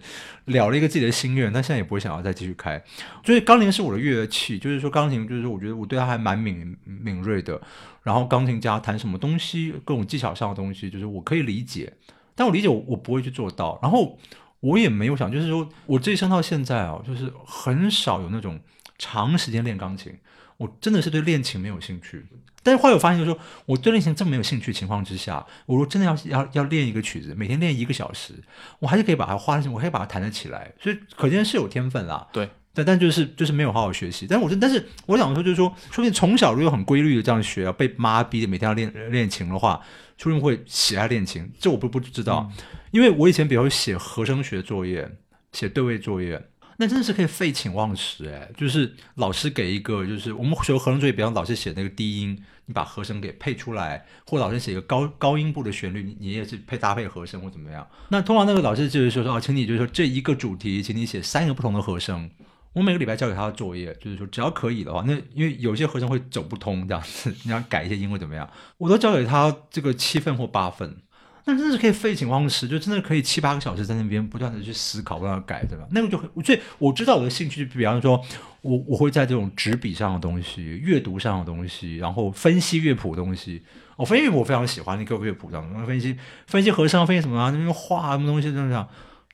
[0.47, 2.83] 了了一个自己的心愿，但现在也不会想要再继续开。
[3.25, 7.61] 所以钢琴是我的乐器，就是说钢琴就是我觉得我对它还蛮敏敏锐的。
[8.03, 11.93] 然后钢琴家弹什么东西，各种技巧上的东西，就是我可以理解，
[12.35, 13.79] 但我理解我不会去做到。
[13.81, 14.19] 然后
[14.59, 18.59] 我也没有想，就是说我这一生到现在啊，就是很少有那种
[18.99, 20.13] 长时间练钢琴。
[20.63, 22.25] 我真的是对练琴没有兴趣，
[22.63, 28.35] 但是后来我发现，就是说我对练琴这么没有兴趣情况之下，我如果真的要要要练一个曲子，每天练一个小时，
[28.79, 32.29] 我还是可以把它花，我可以把它弹得起来，所以可见是有天分啦。
[32.33, 34.29] 对，但但就是就是没有好好学习。
[34.29, 39.83] 但是我说，但是我想说，就是说，说不定从小如果很规律的这样学，被妈逼的每天要练练琴的话，
[40.17, 41.51] 说不定会喜爱练琴。
[41.59, 42.49] 这我不不知道，
[42.93, 45.11] 因为我以前比如写和声学作业，
[45.51, 46.41] 写对位作业。
[46.83, 57.87] 那真的是可以废寝忘食哎，就是老师给一个，就是我们学和声作业，比方老师写那个低音，你把和声给配出来，或老师写一个高高音部的旋律，你也是配搭配和声或怎么样。
[58.09, 62.29] 那通常那个老师就是说说哦，请你就是说这一个主题，请你写三个不同的和声。
[62.73, 70.97] 我每个礼拜交给他的作业就是说，只要可以的话，那因为有些和声会走不通这样子，你要改一些音或怎么样，我都交给他这个七份或八份。
[71.45, 75.85] 那真的是可以废寝忘食，就真的可以七八个小时在那边不断的去思考，不断的改，对吧？
[75.91, 78.23] 那个就很，所以我知道我的兴趣，比方说，
[78.61, 83.63] 我我会在这种纸笔上的东西、阅读上的东西，然后分析乐谱的东西。
[83.97, 87.51] 我分析乐谱我非常喜欢，那个乐谱上，分析分析和声，分析什么啊？
[87.51, 88.89] 那边画什么东西这样，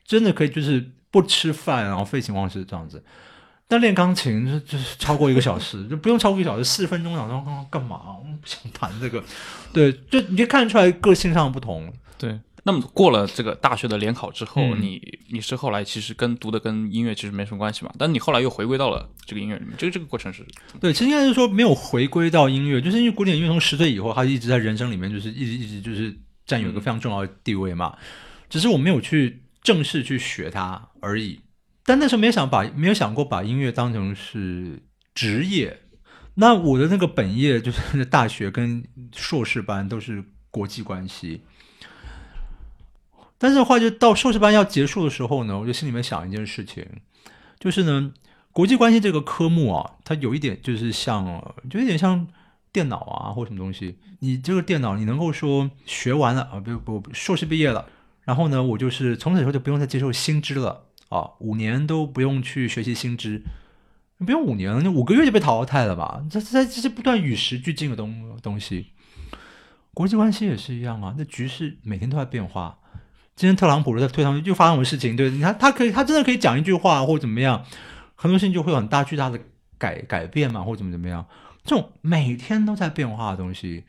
[0.04, 3.04] 真的可以就是不吃饭，然后废寝忘食这样子。
[3.68, 8.00] 但练钢琴就就是超过一个小时，就不用超过一个小时，四十分钟，想说刚刚干嘛？
[8.18, 9.22] 我不想弹这个。
[9.72, 11.92] 对，就你就看得出来个性上的不同。
[12.16, 12.40] 对。
[12.64, 15.00] 那么过了这个大学的联考之后，嗯你
[15.30, 20.44] 你是后来其实跟读的跟音乐其实没什么关系嘛，但你后来又回归到了这个音乐里面，这个这个过程是
[20.78, 27.96] 对，其实应该是说没有回归到音乐，就是因为古典音乐从十岁以后，它一直在人生里面，就是一直一直就是占有一个非常重要的地位嘛。
[28.50, 31.40] 只是我没有去正式去学它而已。
[31.88, 34.82] 但那时候没想把没有想过把音乐当成是
[35.14, 35.80] 职业。
[36.34, 38.84] 那我的那个本业 就是大学跟
[39.16, 41.44] 硕士班都是国际关系，
[43.38, 46.86] 但是的话，就到硕士班要结束的时候呢，我就心里面想一件事情，
[47.58, 48.12] 就是呢，
[48.52, 51.24] 国际关系这个科目啊，它有一点就是像，
[51.70, 52.26] 就有点像
[52.70, 53.96] 电脑啊或什么东西。
[54.18, 57.88] 你这个电脑，你能够说学完了啊，不不，硕士毕业了，
[58.24, 63.42] 然后呢，我就是从此以后就不用再接受新知了啊，五年都不用去学习新知，
[64.18, 66.24] 不用五年了，你五个月就被淘汰了吧？
[66.30, 68.88] 这这这是不断与时俱进的东东西。
[69.94, 72.78] 国际关系也是一样啊，那局势每天都在变化。
[73.34, 75.16] 今天特朗普在推上去又发生什么事情？
[75.16, 77.64] 对，你看他可以，他真的可以讲一句话或者怎么样，
[78.14, 79.38] 很多事情就会有很大巨大的
[79.78, 81.26] 改改变嘛，或怎么怎么样。
[81.64, 83.84] 这种每天都在变化的东西，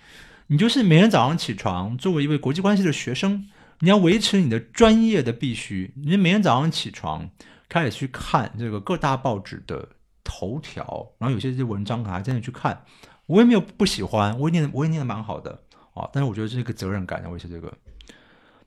[0.48, 3.48] 你就是每天早上起床，作为一位国际关系的学生，
[3.80, 5.94] 你要维持你的专业的必须。
[5.96, 7.30] 你每天早上起床
[7.68, 9.90] 开始去看这个各大报纸的
[10.24, 12.84] 头条，然后有些这些文章还真的去看。
[13.26, 15.64] 我也没有不喜欢，我也念我也念的蛮好的
[15.94, 17.72] 啊，但是我觉得这是一个责任感，要维持这个。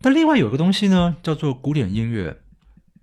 [0.01, 2.39] 但另外有一个东西呢，叫做古典音乐，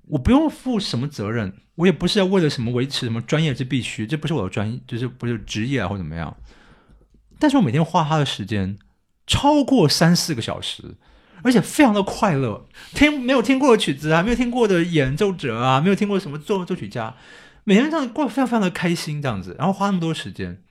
[0.08, 6.36] 我不用负什么责任，我也不是要为了什么维持什么专业之必须，这不是我的专业，就是不是职业啊或怎么样。
[7.38, 8.78] 但是我每天花他的时间
[9.28, 10.96] 超过三四个小时，
[11.44, 12.68] 而且非常的快乐。
[12.94, 17.16] 听没有听过的曲子啊，没有听过的演奏者啊，没有听过什么作作曲家，
[17.64, 20.62] 每天这样过非常非常的开心，这样子，然后花那么多时间。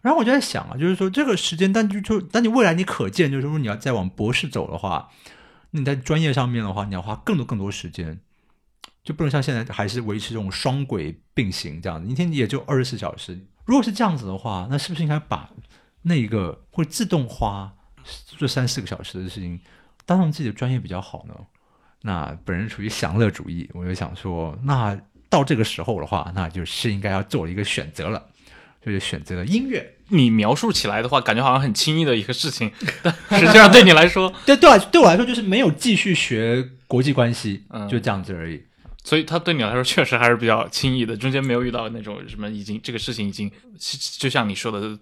[0.00, 5.10] 然后我就在想啊，就是说这个时间，但就就但你未来你可见，就是说你要再往博士走的话，
[5.70, 8.18] 你在专业上面的话，你要花更多更多时间，
[9.04, 13.46] 就不能像现在还是维持这种双轨并行这样子，一天也就二十四小时。
[13.64, 15.50] 如果是这样子的话，那是不是应该把
[16.02, 17.72] 那一个会自动花
[18.36, 19.60] 这三四个小时的事情
[20.04, 21.34] 当然自己的专业比较好呢？
[22.02, 28.22] 那本人属于享乐主义，我就想说，那到这个时候的话，那就是应该要做一个选择了，
[28.84, 29.94] 就是选择了音乐。
[30.08, 32.70] 你描述起来的话，感觉好像很轻易的一个事情，
[33.02, 38.62] 但 实际上对你来说， 对对我对我来说，就是没有继续学国际关系，嗯就这样子而已。
[39.04, 43.50] 所以他对你来说确实还是比较轻易的，中间没有遇到那种什么已经这个事情已经，
[44.18, 44.98] 就像你说的，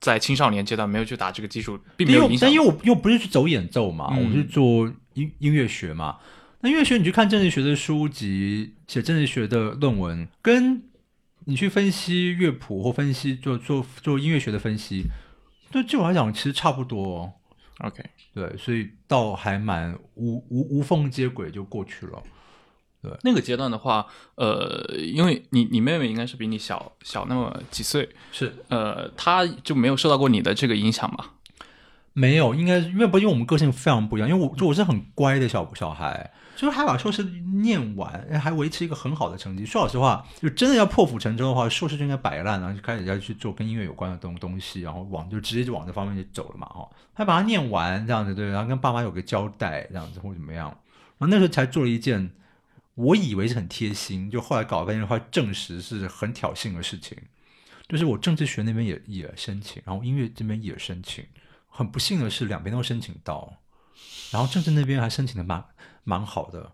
[0.00, 6.18] 在青少年阶段没有去打这个基础，并没有影响但因为我又不是去走演奏嘛，嗯我是做音音乐学嘛。
[6.62, 10.82] 那音乐学你去看政治学的书籍，写政治学的论文，跟
[11.44, 15.04] 你去分析乐谱或分析做做做音乐学的分析，
[15.70, 17.32] 对就我来讲其实差不多、哦。
[17.78, 22.22] OK，对，所以倒还蛮无无无缝接轨就过去了。
[23.22, 31.24] 那个阶段的话，呃，因为你你妹妹应该是比你小小那么几岁，是呃，她就没有受到过你的这个影响嘛？
[32.12, 37.22] 没有，应该是因为不因为我们个性非常不一样，因为我就我是很乖的小小孩，就是还把硕士
[37.62, 39.64] 念完，还维持一个很好的成绩。
[39.64, 50.66] 说老实话，就真的要破釜沉舟的话，硕士就应该摆烂，然后就开始要去做跟音乐有关的东东西，然后往就直接就往这方面就走了嘛，哦，还把它念完这样子，对，然后跟爸妈有个交代这样子或怎么样，
[51.16, 52.28] 然后那时候才做了一件
[53.00, 57.16] 我以为是很贴心，就后来搞半天的话证实是很挑衅的事情，
[57.88, 61.24] 就是我政治学那边也也申请，然后音乐这边也申请。
[61.66, 63.56] 很不幸的是，两边都申请到，
[64.30, 65.64] 然后政治那边还申请的蛮
[66.04, 66.72] 蛮好的，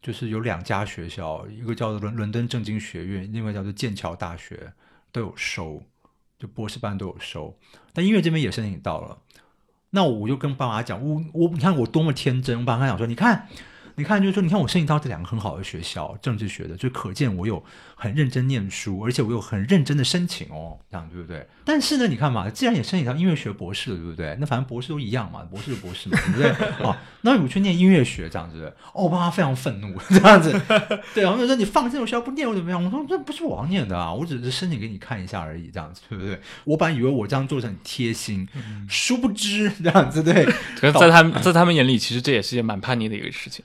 [0.00, 4.72] 就是有两家学校，一个叫做伦伦敦政经学院，另外叫做剑桥大学
[5.12, 5.82] 都有收，
[6.38, 7.58] 就博士班都有收，
[7.92, 9.18] 但音乐这边也申请到了。
[9.90, 13.48] 那我就跟爸妈讲，我我你看我多么天真，我爸妈讲说，你看。
[13.98, 21.46] 你看，就是说，你看我申请到这两个很好的学校，政治学的，就可见我有很认真念书，而且我有很认真的申请哦，这样对不对？
[21.64, 24.36] 但是呢，你看嘛，既然也申请到音乐学博士了，对不对？
[24.38, 26.50] 那反正博士都一样嘛，博士就博士嘛，对不对？
[26.84, 30.52] 哦，那我去念音乐学，这样子，哦，我爸妈非常愤怒，这样子，
[31.14, 32.84] 对，然后就说你放这种学校不念我怎么样？
[32.84, 36.38] 我说这不是我要念的啊，我只是申请给你看一下而已，这样子，对不对？
[36.64, 38.46] 我本来以为我这样做是很贴心，
[38.90, 40.44] 殊不知这样子，对。
[40.78, 43.64] 可是在他们在他们眼里，其实这也是一件蛮叛逆的一个事情。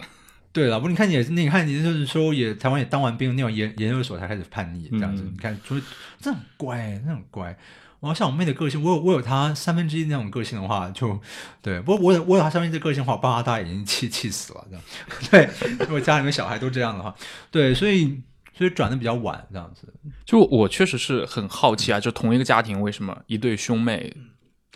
[0.54, 5.24] 对了，不，你看你也是，你看你就是说也台湾也当完兵，那种研研究所才开始叛逆这样子。
[5.24, 5.82] 嗯你看，所以
[6.20, 7.58] 这很乖，那很乖。
[8.00, 11.20] 我要像我妹的个性，我有我有她三分之一那种个性的话，就
[11.62, 11.80] 对。
[11.82, 14.84] 不过我有我有她三分之一的个性的话，我爸妈大概已经气气死了，这样。
[15.30, 17.16] 对，如果家里面小孩都这样的话，
[17.52, 18.20] 对，所以
[18.58, 19.88] 所以转的比较晚，这样子。
[20.26, 24.12] 就我确实是很好奇啊，就同一个家庭为什么一对兄妹，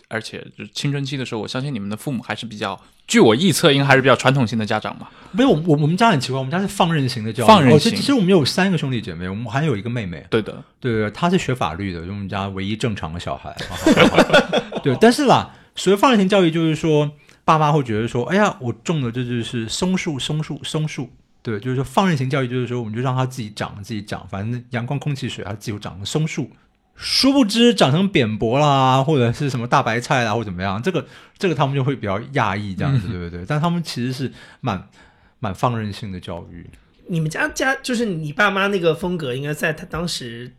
[0.08, 5.10] 而且就青春期的时候，我相信你们的父母还是比较，据我臆测，应该还是比较传统性的家长吧。
[5.32, 7.46] 没有，我我我们家很奇怪，我们家是放任型的教育。
[7.46, 10.24] 放任型哦其其实我们有三个兄弟姐妹，我们还有一个妹妹。
[10.30, 13.56] 对的，对对，她是学法律的，就我们家唯一正常的小孩。
[14.82, 17.10] 对，但是啦，所谓放任型教育，就是说
[17.44, 21.10] 爸妈会觉得说，哎呀，我种的这就是松树，松树，松树。
[21.42, 26.50] 对，就是说放任型教育，就是说我们就让它自己长，自己长，反正阳光、空气、水，它自己就长成松树。
[26.96, 31.06] 殊不知长成扁柏啦，或者是什么大白菜啦，或怎么样，这个
[31.38, 33.44] 这个他们就会比较讶异，这样子，对不对？
[33.46, 34.88] 但他们其实是蛮
[35.38, 36.68] 蛮放任性的教育。
[37.08, 40.50] 你们家家就是你爸妈那个风格，应该在他当时，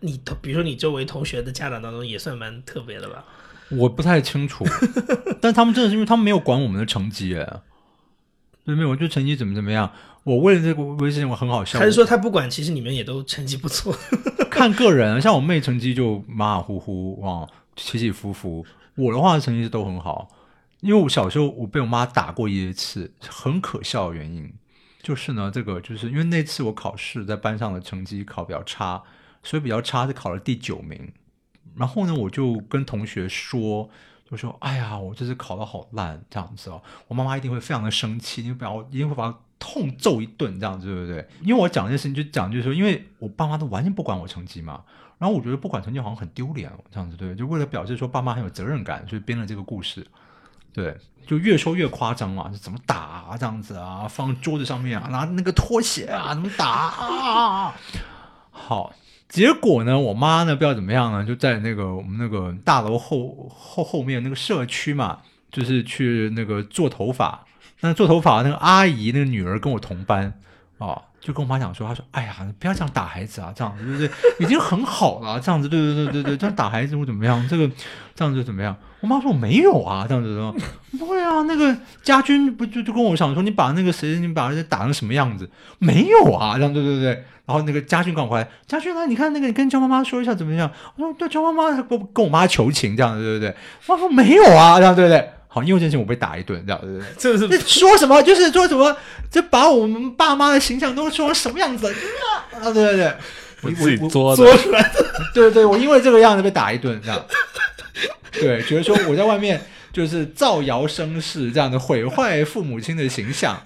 [0.00, 3.24] 你同比如说你周围同学的家长当中也算蛮特别的吧？
[3.70, 4.64] 我不太清楚，
[5.40, 7.60] 但他们真的是因为他们没有管我们的成绩，哎，
[8.64, 9.90] 对，没有，就成绩怎么怎么样。
[10.28, 11.78] 我为了这个微信，我很好笑。
[11.78, 13.96] 还是说他不管，其实你们也都成绩不错？
[14.50, 18.66] 看个人，像我妹成绩就马马虎虎啊，起起伏伏。
[18.94, 20.28] 我的话成绩都很好，
[20.80, 24.52] 因为我小时候我被我妈打过一次，很可笑的原因
[25.00, 29.02] 就是呢，这个就是因为那次我考试在班上的成绩考比较差，
[29.42, 31.10] 所以比较差是考了第九名。
[31.74, 33.88] 然后呢，我就跟同学说，
[34.30, 41.28] 就说：“哎呀，我这次考得好烂，这样子哦，我妈妈一定会非常的生气，因为把我一定会把我痛揍一顿，这样子对不对？
[41.42, 44.82] 因为我讲这件事情，就讲就是说，因为我爸妈都完全不管我成绩嘛，
[45.18, 50.06] 然后我觉得不管成绩好像很丢脸，这样子对，就为了表示说爸妈很有责任感，所以编了这个故事，
[50.72, 50.96] 对，
[51.26, 57.74] 就越说越夸张嘛，就怎么打啊这样子啊，放桌子上面啊，拿那个拖鞋啊，怎么打啊？
[58.50, 58.94] 好。
[59.28, 65.18] 结果呢，我妈呢不知道怎么样呢，就在那个我们那个大楼后后后面那个社区嘛，
[65.52, 67.44] 就是去那个做头发。
[67.80, 70.32] 那做头发那个阿姨那个女儿跟我同班
[70.78, 74.44] 啊，就跟我妈讲说，她说：“哎呀，不要这样打孩子啊，这样子对不对？
[74.44, 77.46] 已经很好了，这样子对对对对对，这样打孩子会怎么样？
[77.48, 77.68] 这个
[78.14, 80.54] 这样子怎么样？”我妈说：“我没有啊，这样子说
[80.98, 81.42] 不会啊。
[81.42, 85.48] 那个家军不就就跟我想说，你把那个谁，你把人家打成什么样子？
[85.78, 90.70] 没有啊，这样对对对。”然后那个家军赶快来，家军来，你看那个，你跟焦妈妈说一下怎么样？
[90.96, 93.56] 我说对，焦妈妈跟跟我妈求情这样子，对不对？
[93.86, 95.30] 妈说没有啊，这样对不对？
[95.58, 97.06] 好，因为这件事情我被打一顿，这样对不对？
[97.18, 98.22] 这是这说什么？
[98.22, 98.96] 就是说什么？
[99.30, 101.92] 就把我们爸妈的形象都说成什么样子？
[102.52, 103.14] 啊，对对对，
[103.62, 105.04] 我自己作的做出来的。
[105.34, 107.26] 对对，我因为这个样子被打一顿，这样。
[108.32, 109.60] 对，觉得说我在外面
[109.92, 113.60] 就是造谣生事，这样的毁坏父母亲的形象。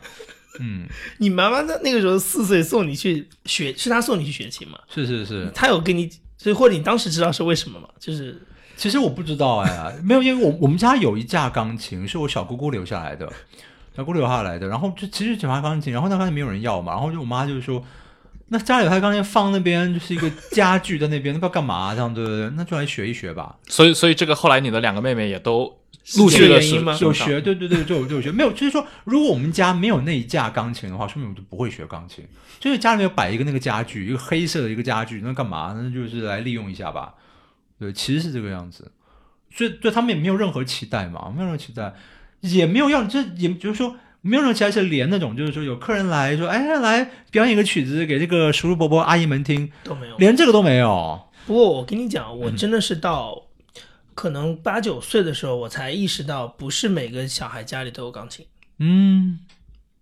[0.60, 0.86] 嗯，
[1.18, 4.78] 你妈妈在那个时候四岁送你去学，是她送你去学琴吗？
[4.92, 7.88] 是是是，她有跟你，所以或者你当时知道是为什么吗？
[7.98, 8.40] 就是
[8.82, 13.32] 其实我不知道哎， 没有，因为我我们家有一架钢琴是我小姑姑留下来的，
[13.96, 17.80] 小姑留下来的，然后就其实检查钢琴，然后那钢琴没有人要嘛，然后就我妈就是说，
[18.48, 22.50] 那家里有台钢琴放那边就是一个家具在那边，那不知道干嘛这样对不对？
[22.56, 23.54] 那就来学一学吧。
[23.68, 25.72] 所以所以这个后来你的两个妹妹也都
[26.16, 32.24] 陆续的是吗有学，对对对，就有就有学，没有，就是说，如果我们家没有那一架钢琴的话，说明我就不会学钢琴。
[32.58, 35.72] 就是家里面摆一个那个家具，一个黑色的一个家具，那干嘛？
[35.80, 37.14] 那就是来利用一下吧。
[37.82, 38.92] 对，其实是这个样子。
[39.50, 41.92] 所以对他们也没有任何期待嘛，没有任何期待，
[42.40, 50.16] 也没有要这，也就是说没有任何期待，是连那种就是说有客人来说，哎，来表演一个曲子给这个叔叔伯伯阿姨们听，都没有。
[50.18, 51.20] 连这个都没有。
[51.44, 53.48] 不过我跟你讲，我真的是到
[54.14, 58.46] 可能八九岁的时候，我才意识到，不是每个小孩家里都有钢琴。
[58.78, 59.40] 嗯，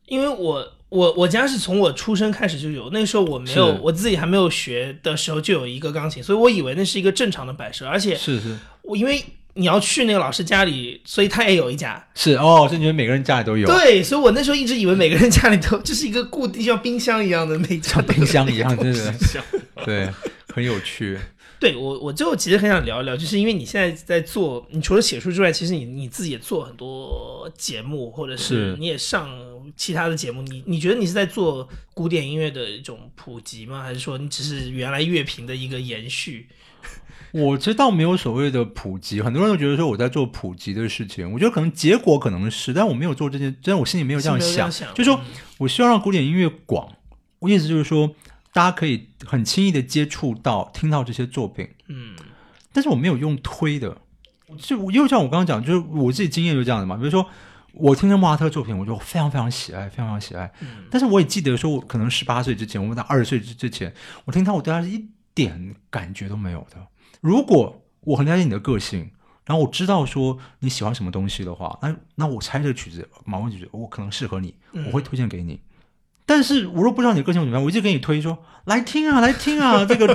[0.06, 8.56] 因为我我我家是从我出生开始就有，那时候我没有我自己还没有学的时候就有一个钢琴，所以我以为那是一个正常的摆设，而且是是。
[8.82, 9.24] 我因为
[9.54, 12.04] 你要去那个老师家里，所以他也有一家。
[12.14, 19.42] 是哦，所以你们每个人家里都有，对，所以我那时候一直以为每个人家里都就是一个固定像冰箱一样的，每家像冰箱一样，真的冰箱
[19.84, 20.08] 对，
[20.52, 21.18] 很有趣。
[21.60, 28.76] 对我，我就其实很想聊一聊，就是因为你现在在做，你除了写书之外，其实你你自己也做很多节目，或者是是。
[28.78, 29.28] 你也上
[29.76, 30.42] 其他的节目。
[30.42, 33.82] 你你觉得你是在做古典音乐的一种普及吗？
[33.82, 36.48] 还是说你只是原来乐评的一个延续？
[37.32, 45.24] 我知道没有所谓的普及，很多人都觉得说我在做普及的事情，我觉得可能结果可能是，但我没有做这件，真的我心里没有这样想，想就是说嗯
[45.58, 46.90] 我希望让古典音乐广，
[47.38, 48.16] 我意思就是说
[48.52, 52.16] 大家可以很轻易的接触到、听到这些作品，嗯，
[52.72, 53.96] 但是我没有用推的，
[54.58, 57.24] 就又像我刚刚讲，就是我自己经验就这样的嘛，比如说。
[57.74, 60.50] 我听着莫扎特作品，我就非常非常喜爱，非常非常喜爱。
[60.60, 63.92] 嗯但是我也记得说，我可能十八岁之前，我在二十岁之之前，
[64.24, 66.76] 我听他，我对他是一点感觉都没有的。
[67.20, 69.10] 如果我很了解你的个性，
[69.46, 74.54] 然后我知道说你喜欢什么东西的话，那那我猜这个曲子，马问曲子我可能适合你，
[74.86, 75.60] 我会推荐给你。
[76.30, 80.06] 但是我若不知道你的个性怎么样，我一直给你推说来听啊，来听啊， 这个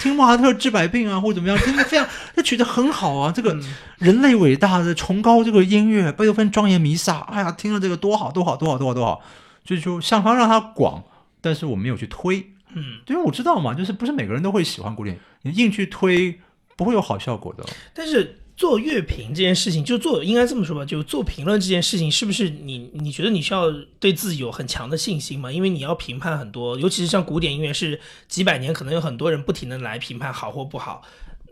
[0.00, 2.06] 听莫扎特治百病啊，或者怎么样，真的非常，
[2.36, 3.58] 这曲子很好啊，这个
[3.98, 9.20] 人类伟大的崇高这个音乐，贝多芬庄严弥撒，哎呀，听了这个多好多好多好多好多好，
[9.66, 11.02] 所以说想方让它广，
[11.40, 16.38] 但是我没有去推，嗯，因为我知道嘛，就是不是每个人都会喜欢古典，你硬去推
[16.76, 17.64] 不会有好效果的。
[17.92, 25.50] 但是做乐评这件事情，就做应该这么说吧，就做评论这件事情，是不是你你觉得你需要对自己有很强的信心嘛？
[25.50, 31.02] 因为你要评判很多，尤其是像古典音乐，是几百年，可能有很多人不停的来评判好或不好。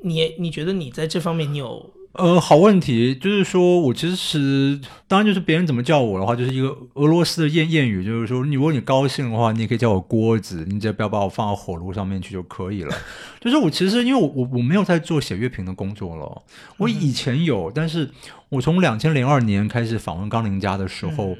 [0.03, 12.95] 你你觉得你在这方面你有呃，好问题，就是说我其实当然就是别人怎么叫我的话，就是一个俄罗斯的谚谚语，就是说，你如果你高兴的话，你也可以叫我锅子，你只要不要把我放到火炉上面去就可以了。
[13.41, 16.43] 就是我其实因为我我我没有在做写乐评的工作了，
[16.77, 18.11] 我以前有，但是
[18.51, 21.35] 我从两千零二年开始访问钢琴家的时候，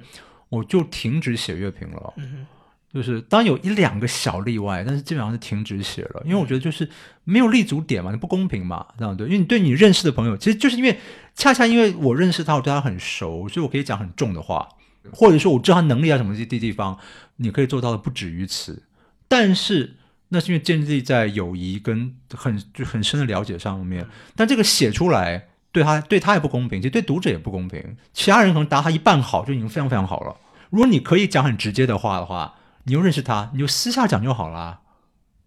[0.49, 2.15] 我就停止写乐评了。
[2.17, 2.47] 嗯
[2.93, 6.87] 就是当有一两个小例外，但是基本上是停止写了，因为我觉得就是
[7.25, 10.99] 没有立足点嘛，你不公平嘛，这样对，因为你对你认识的朋友，其实就是因为
[11.35, 14.69] 恰恰因为我认识他，我对他很熟，所以我可以讲很重的话，
[15.11, 16.99] 或者说我知道他能力啊什么地地地方，
[17.37, 18.83] 你可以做到的不止于此，
[19.27, 19.97] 但是
[20.29, 30.37] 那是因为建立在友谊跟很就很深的了解上面，但这个写出来对他对他也不公平，其实对读者也不公平，其他人可能答他一半好就已经非常非常好了，
[30.69, 32.55] 如果你可以讲很直接的话的话。
[32.85, 34.81] 你又认识他，你就私下讲就好了，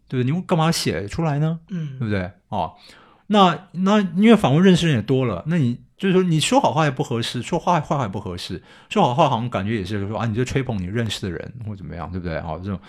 [0.07, 0.31] 对不对？
[0.31, 1.59] 你干嘛写出来呢？
[1.69, 2.31] 嗯对不对？
[2.49, 2.73] 哦，
[3.27, 12.38] 那那因为访问认识人也多了，那你就是说你说好话也不合适，说坏话也不合适，说好话好像感觉也是说啊，你就吹捧你认识的人或怎么样，对不对？
[12.38, 12.79] 哦，这种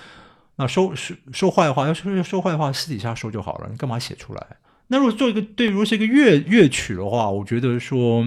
[0.56, 4.46] 那说说说坏话要说说坏话，私底下说就好了，你干嘛写出来？
[4.88, 8.24] 那如果做一个对，如果是一个乐乐曲的话，我觉得说，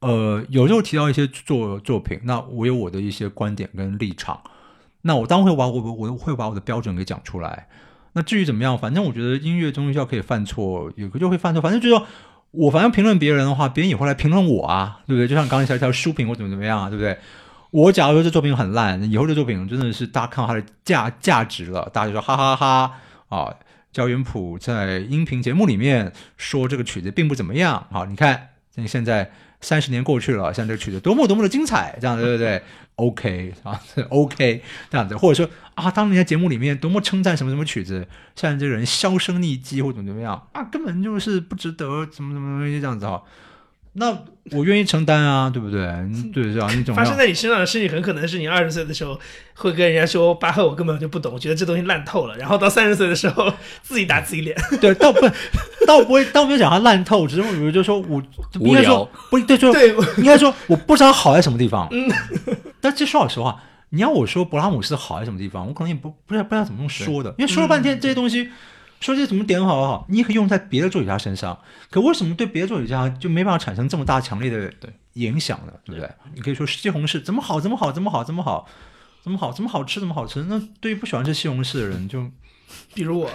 [0.00, 4.42] 呃，有时候提到一些作作品，那我有我的一些观点跟立场。
[5.02, 7.68] 那我当然会把我我会把我的标准给讲出来。
[8.14, 11.60] 那至于怎么样，反正我觉得音乐中要可以犯错，有个就会犯错。
[11.60, 12.06] 反正就是说
[12.50, 15.28] 我反正评论别人的话，别人也会来评论我啊，对不对？
[15.28, 17.16] 就像刚才一条书评或怎么怎么样啊，对不对？
[17.70, 22.94] 我假如说这作品很烂，以后这作品真的是大家看到它的价价值了，大家就说哈哈哈
[23.28, 23.54] 啊，
[23.92, 27.86] 焦元溥在音频节目里面说这个曲子并不怎么样。
[27.92, 29.30] 好，你看你现在
[29.60, 32.62] 三十年过去了，像这个曲子多么多么的精彩，这样对不对
[32.96, 33.80] ？OK 啊，
[34.10, 38.06] OK 这样子，或者说啊，当年在节目里面多么称赞什么什么曲子，
[38.36, 43.22] 像这个人销声匿迹或怎么怎么样啊，根本就是不值得怎么怎么东西这样子哈。
[43.94, 44.16] 那
[44.52, 45.86] 我愿意承担啊，对不对？
[46.32, 46.68] 对是吧？
[46.74, 49.18] 你总发生在你身上的事情很可能是你二十岁的时候
[49.54, 54.56] 会跟人家说巴赫我根本就不懂，我觉得这东西烂透了，然后到三十岁的时候 自己打自己脸。
[54.80, 55.20] 对，倒不
[55.86, 58.22] 倒不会，倒没有讲它烂透，只是我觉得就说我
[58.60, 61.88] 应该说不对，就对，应该说我不知道好在什么地方。
[61.90, 62.08] 嗯，
[62.80, 63.60] 但这说老实话，
[63.90, 68.48] 你要我说勃拉姆斯好在什么地方，我可能也不不知道不知道怎么用说的，因为说了半天这些东西，
[69.00, 71.58] 说这怎么点好好，你可以用在别的作曲家身上，
[71.90, 75.72] 可为什么对别的作曲家就没办法产生这么大强烈的对影响呢？
[75.84, 76.10] 对不对？
[76.34, 78.66] 你可以说西红柿怎么好，怎么好，怎么好，怎么好，
[79.22, 80.44] 怎么好，怎么好吃，怎么好吃。
[80.44, 82.24] 那对于不喜欢吃西红柿的人就。
[82.92, 83.30] 比如我，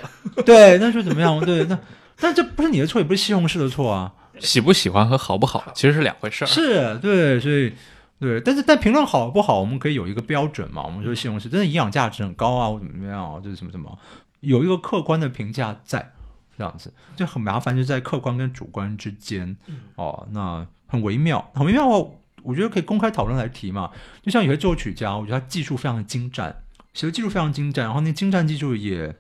[0.45, 1.39] 对，那就怎么样？
[1.43, 1.80] 对，那
[2.20, 4.14] 但这不是你的错，也不是西红柿的错啊。
[4.39, 6.47] 喜不喜欢和好不好其实是两回事儿。
[6.47, 7.74] 是对，所以
[8.20, 10.84] 对，但是但评论好不好，我们可以有一个标准嘛。
[10.86, 13.97] 我们说西红柿真的营养价值很高啊，或怎么怎么样啊，就是什么什么，
[14.43, 16.13] 有一个客观的评价在，
[16.57, 19.57] 这样子就很麻烦，就在客观跟主观之间
[19.95, 23.89] 哦，那很微妙，很微妙哦，我觉得可以公开讨论来提嘛。
[24.21, 26.63] 就像有些作曲家，我觉得他技术非常的精湛，
[26.93, 29.15] 写的技术非常精湛，然后那精湛技术也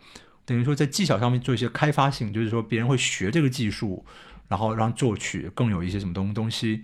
[0.45, 4.05] 等于说在技巧上面做一些开发性，就是说别人会学这个技术，
[4.49, 6.83] 然后让作曲更有一些什么东东西。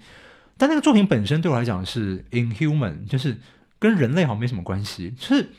[0.58, 3.38] 但那个作品本身对我来讲是 inhuman，就是
[3.78, 5.50] 跟人类好像没什么关系，就是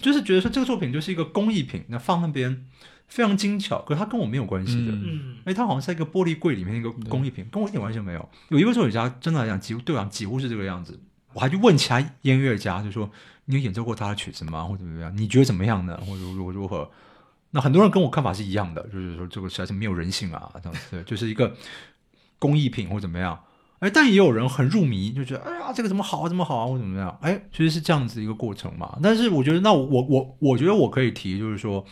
[0.00, 2.66] 就是觉得说这个作品就是一个工艺品，那放那边
[3.08, 4.92] 非常精巧，可是它跟我没有关系的。
[4.92, 8.28] 嗯嗯哎，它好像是在一个玻璃柜里面一个工艺品，跟我一点关系都没有。
[8.48, 10.98] 有一位作曲家真的来讲，几乎对我讲几乎是这个样子。
[11.32, 13.10] 我还去问其他音乐家，就说
[13.44, 15.16] 你有演奏过他的曲子吗，或者怎么样？
[15.16, 15.96] 你觉得怎么样呢？
[16.06, 16.90] 或者如何如何？
[17.50, 21.54] 那很多人跟我看法是一样的，就是说这个实在是没有人性啊，这样子，对就是一个
[22.38, 23.38] 工艺品或怎么样。
[23.80, 27.18] 哎，但也有人很入迷，就觉得哎呀，这个怎么好啊，怎么好啊，或怎么样？
[27.22, 28.98] 哎，其实是这样子一个过程嘛。
[29.02, 31.82] 但是我觉得，那我我我觉得我可以提，就是说，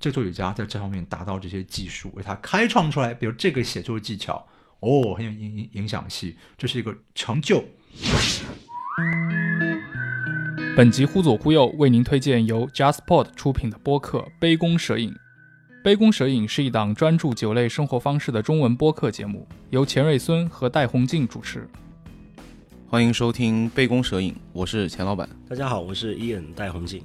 [0.00, 4.44] 这作曲家在这方面达到这些技术，为他开创出来，比如这个写作技巧，
[4.80, 7.62] 哦，很有影影影响性，这是一个成就。
[10.76, 15.10] 本集忽左忽右为您推荐由 JustPod 出品的播客《杯弓蛇影》。
[15.84, 21.68] 杯弓蛇影是一档专注酒类生活方式的中文播客节目，由钱瑞孙和戴宏静主持。
[22.88, 25.28] 欢迎收听《杯弓蛇影》，我是钱老板。
[25.46, 27.02] 大家好，我是伊恩戴宏静。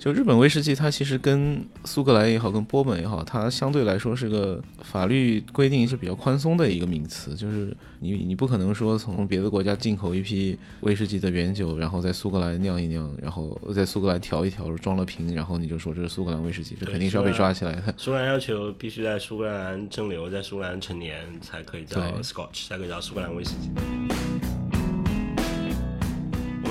[0.00, 7.34] 就日本威士忌，它其实跟苏格兰也好，跟波本也好，它相对来说是个法律规定是比较宽松的一个名词。
[7.34, 17.94] 就是你你不可能说从别的国家进口一批威士忌的原酒，然后在苏格兰酿一酿，然后在苏格兰调一调，装了瓶，然后你就说这是苏格兰威士忌，这肯定是要被抓起来的。
[17.98, 24.49] 苏格兰要求必须在苏格兰蒸馏，在苏格兰成年才可以叫对 Scotch，才可以叫苏格兰威士忌。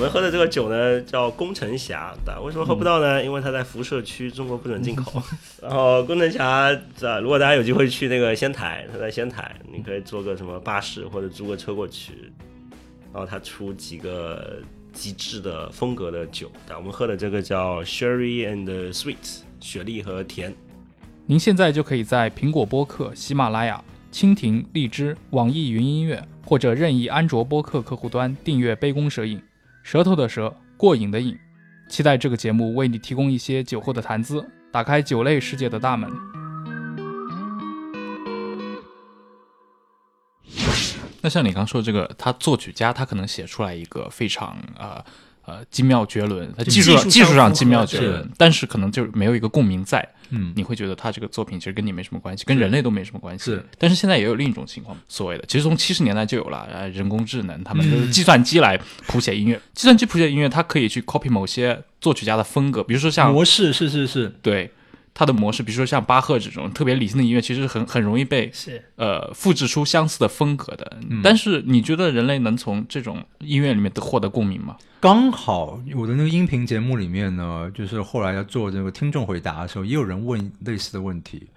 [0.00, 3.22] 我们喝的这个酒呢叫工程侠，但为什么喝不到呢？
[3.22, 5.22] 因为它在辐射区，中国不准进口。
[5.60, 12.32] 然后工程侠，这如果大家有机会去那个仙台，它在仙台，你可以坐个什么巴士或者租个车过去，
[13.12, 16.50] 然后它出几个极致的风格的酒。
[16.66, 20.54] 但我们喝的这个叫 Sherry and Sweet，雪莉和甜。
[21.26, 29.36] 您现在就可以在苹果播客、喜马拉雅、蜻蜓、荔枝、网易云音乐或者任意安卓播客客户端订阅《杯弓蛇影》，
[29.82, 31.36] 舌头的舌，过瘾的瘾。
[31.88, 36.08] 期待这个节目为你提供一些酒后的谈资，打开酒类世界的大门。
[41.22, 45.04] 那像你刚说的这个，他作曲家他可能写出来一个非常呃
[45.44, 50.08] 呃精妙绝伦，他技术技术上精妙绝伦，但是可能就没有一个共鸣在。
[50.30, 53.44] 嗯，你会觉得他这个作品其实跟你没什么关系，跟人类都没什么关系。
[53.44, 64.70] 是，但是现在也有另一种情况，所谓的，其实从七十年代就有了，呃，人工智能，他们就是计算机来谱写音乐， 计算机谱写音乐，它可以去 copy 某些作曲家的风格，比如说像模式是是是，对
[65.12, 70.98] 它的模式，比如说像巴赫这种特别理性的音乐，其实很很容易被是呃复制出相似的风格的。
[71.08, 74.76] 嗯但是你觉得人类能从这种音乐里面得获得共鸣吗？
[75.00, 81.48] 刚好我的那个音频节目里面呢，就是后来要做这个听众回答的时候，也有人问类似的问题。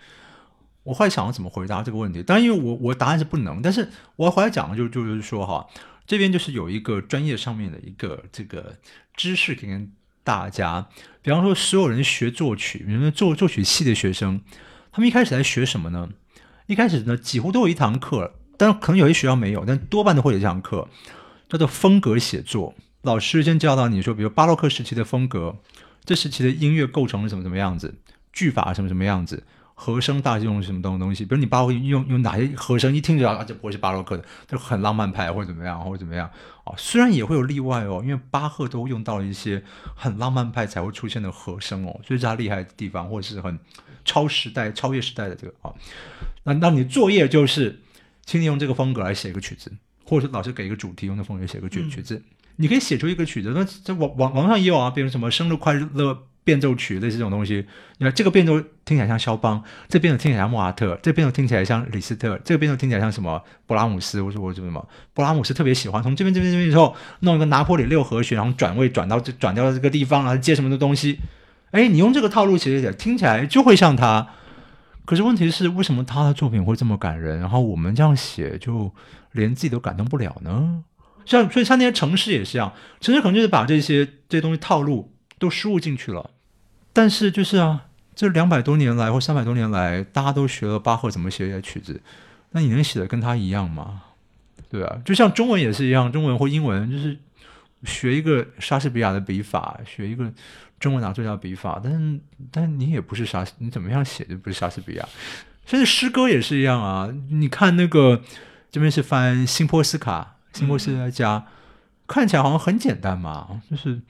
[0.84, 3.88] 我后来想要怎么回答这个问题，当然因为我我答案是不能，但是
[4.18, 5.66] 我后来讲的就就是说哈，
[6.06, 8.76] 这边就是有一个专业上面的一个这个
[9.16, 9.90] 知识给跟
[10.24, 10.88] 大家，
[11.22, 14.42] 比方说所有人学作曲，比如说作作曲系的学生，
[14.92, 16.10] 他们一开始来学什么呢？
[16.68, 20.88] 一开始呢几乎都有一堂课，但可能有些学校没有，但多半都会有这堂课，
[21.50, 22.74] 叫做风格写作。
[23.02, 25.58] 老师先教导你说，比如巴洛克时期的风格，
[26.06, 27.96] 这时期的音乐构成是什么什么样子，
[28.32, 29.44] 句法什么什么样子，
[29.84, 31.26] 和声大用什么东东西。
[31.26, 36.30] 比如你巴洛克用用哪些和声，一听就知道啊，这不会是巴洛克的，就很浪漫派或者怎么样或者怎么样
[36.64, 36.74] 啊。
[36.78, 39.62] 虽然也会有例外哦，因为巴赫都用到了一些
[39.94, 43.60] 很浪漫派才会出现的和声哦，所以是他厉害的地方，或者是很
[44.06, 45.74] 超时代、超越时代的这个啊。
[46.44, 47.82] 那那你作业就是，
[48.26, 49.70] 请你用这个风格来写一个曲子，
[50.06, 52.24] 或者是老师给一个主题，用这风格写个曲曲子。
[52.56, 57.66] 你可以写出一个曲子，那在网网网上也有啊，比如什么生日快乐变奏曲类似这种东西。
[57.98, 71.20] 你看这个变奏听起来像肖邦，这变奏听起来像莫扎特，这变奏听起来像李斯特，这个变奏听起来像什么勃拉姆斯，或者或者什么勃拉姆斯特别喜欢从这边这边这边之后弄一个拿破里六和弦，然后转位转到这转到这个地方，然后接什么的东西。
[71.72, 74.28] 哎，你用这个套路写写写，听起来就会像他。
[75.06, 78.92] 可是问题是，为什么他的作品会这么感人，然后我们这样写就
[79.32, 80.84] 连自己都感动不了呢？
[81.26, 85.13] 像所以像那些城市也是一样，城市可能就是把这些这些东西套路
[85.44, 86.30] 都输入进去了，
[86.94, 92.02] 但是就是啊，这两百多年来或三百多年来，大家都学了巴赫怎么写写曲子，
[92.52, 94.04] 那你能写的跟他一样吗？
[94.70, 97.18] 对啊，就像中文也是一样，中文或英文就是
[97.84, 100.32] 学一个莎士比亚的笔法，学一个
[100.80, 102.20] 中文哪作家的笔法，但是
[102.50, 105.06] 但是你也不是莎，你怎么样写就不是莎士比亚，
[105.66, 107.10] 甚至诗歌也是一样啊。
[107.32, 108.22] 你看那个
[108.72, 111.46] 这边是翻辛波斯卡，辛波斯家，
[112.08, 114.02] 看起来好像很简单嘛，就是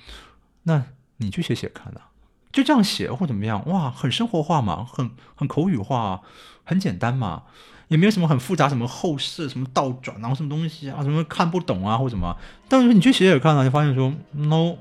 [0.64, 0.84] 那
[1.24, 2.12] 你去写写看啊，
[2.52, 6.22] 就这样写或怎么样，哇，很生活化嘛，很很口语化，
[6.64, 7.44] 很简单嘛。
[7.90, 12.36] 也没有什么很复杂，什么后视、什么倒转，然后什么东西啊，什么看不懂啊，或什么。
[12.68, 14.78] 但是你去写写看啊，就发现说，no，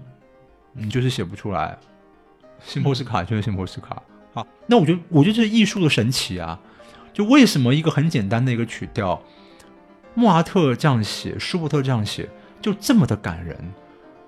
[0.73, 1.77] 你就是写不出来。
[2.65, 4.01] 辛波斯卡就是辛波斯卡。
[4.33, 6.59] 好，那我觉得，我觉得这是艺术的神奇啊！
[7.13, 9.21] 就为什么一个很简单的一个曲调，
[10.15, 12.31] 莫扎特这样写，舒伯特这样写，
[12.63, 13.59] 就这么的感人？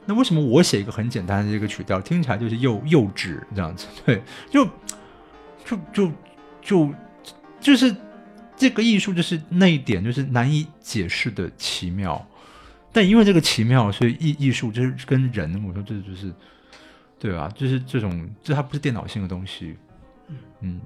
[0.06, 3.86] 那为什么我写一个很简单的这个曲调，听起来就是幼幼稚这样子？
[4.04, 4.64] 对，就
[5.64, 6.12] 就就
[6.60, 6.94] 就
[7.60, 7.94] 就是
[8.56, 12.24] 这个艺术，就是那一点，就是难以解释的奇妙。
[12.92, 16.32] 但因为这个奇妙，所以艺艺术就是跟人，我说这就是
[17.18, 17.50] 对吧？
[17.56, 19.76] 就是这种，这它不是电脑性的东西。
[20.60, 20.80] 嗯，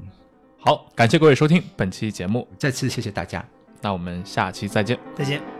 [0.58, 3.44] 好，感谢各位收听本期节目，再次谢谢大家。
[3.82, 4.98] 那我们下期再见。
[5.14, 5.57] 再见。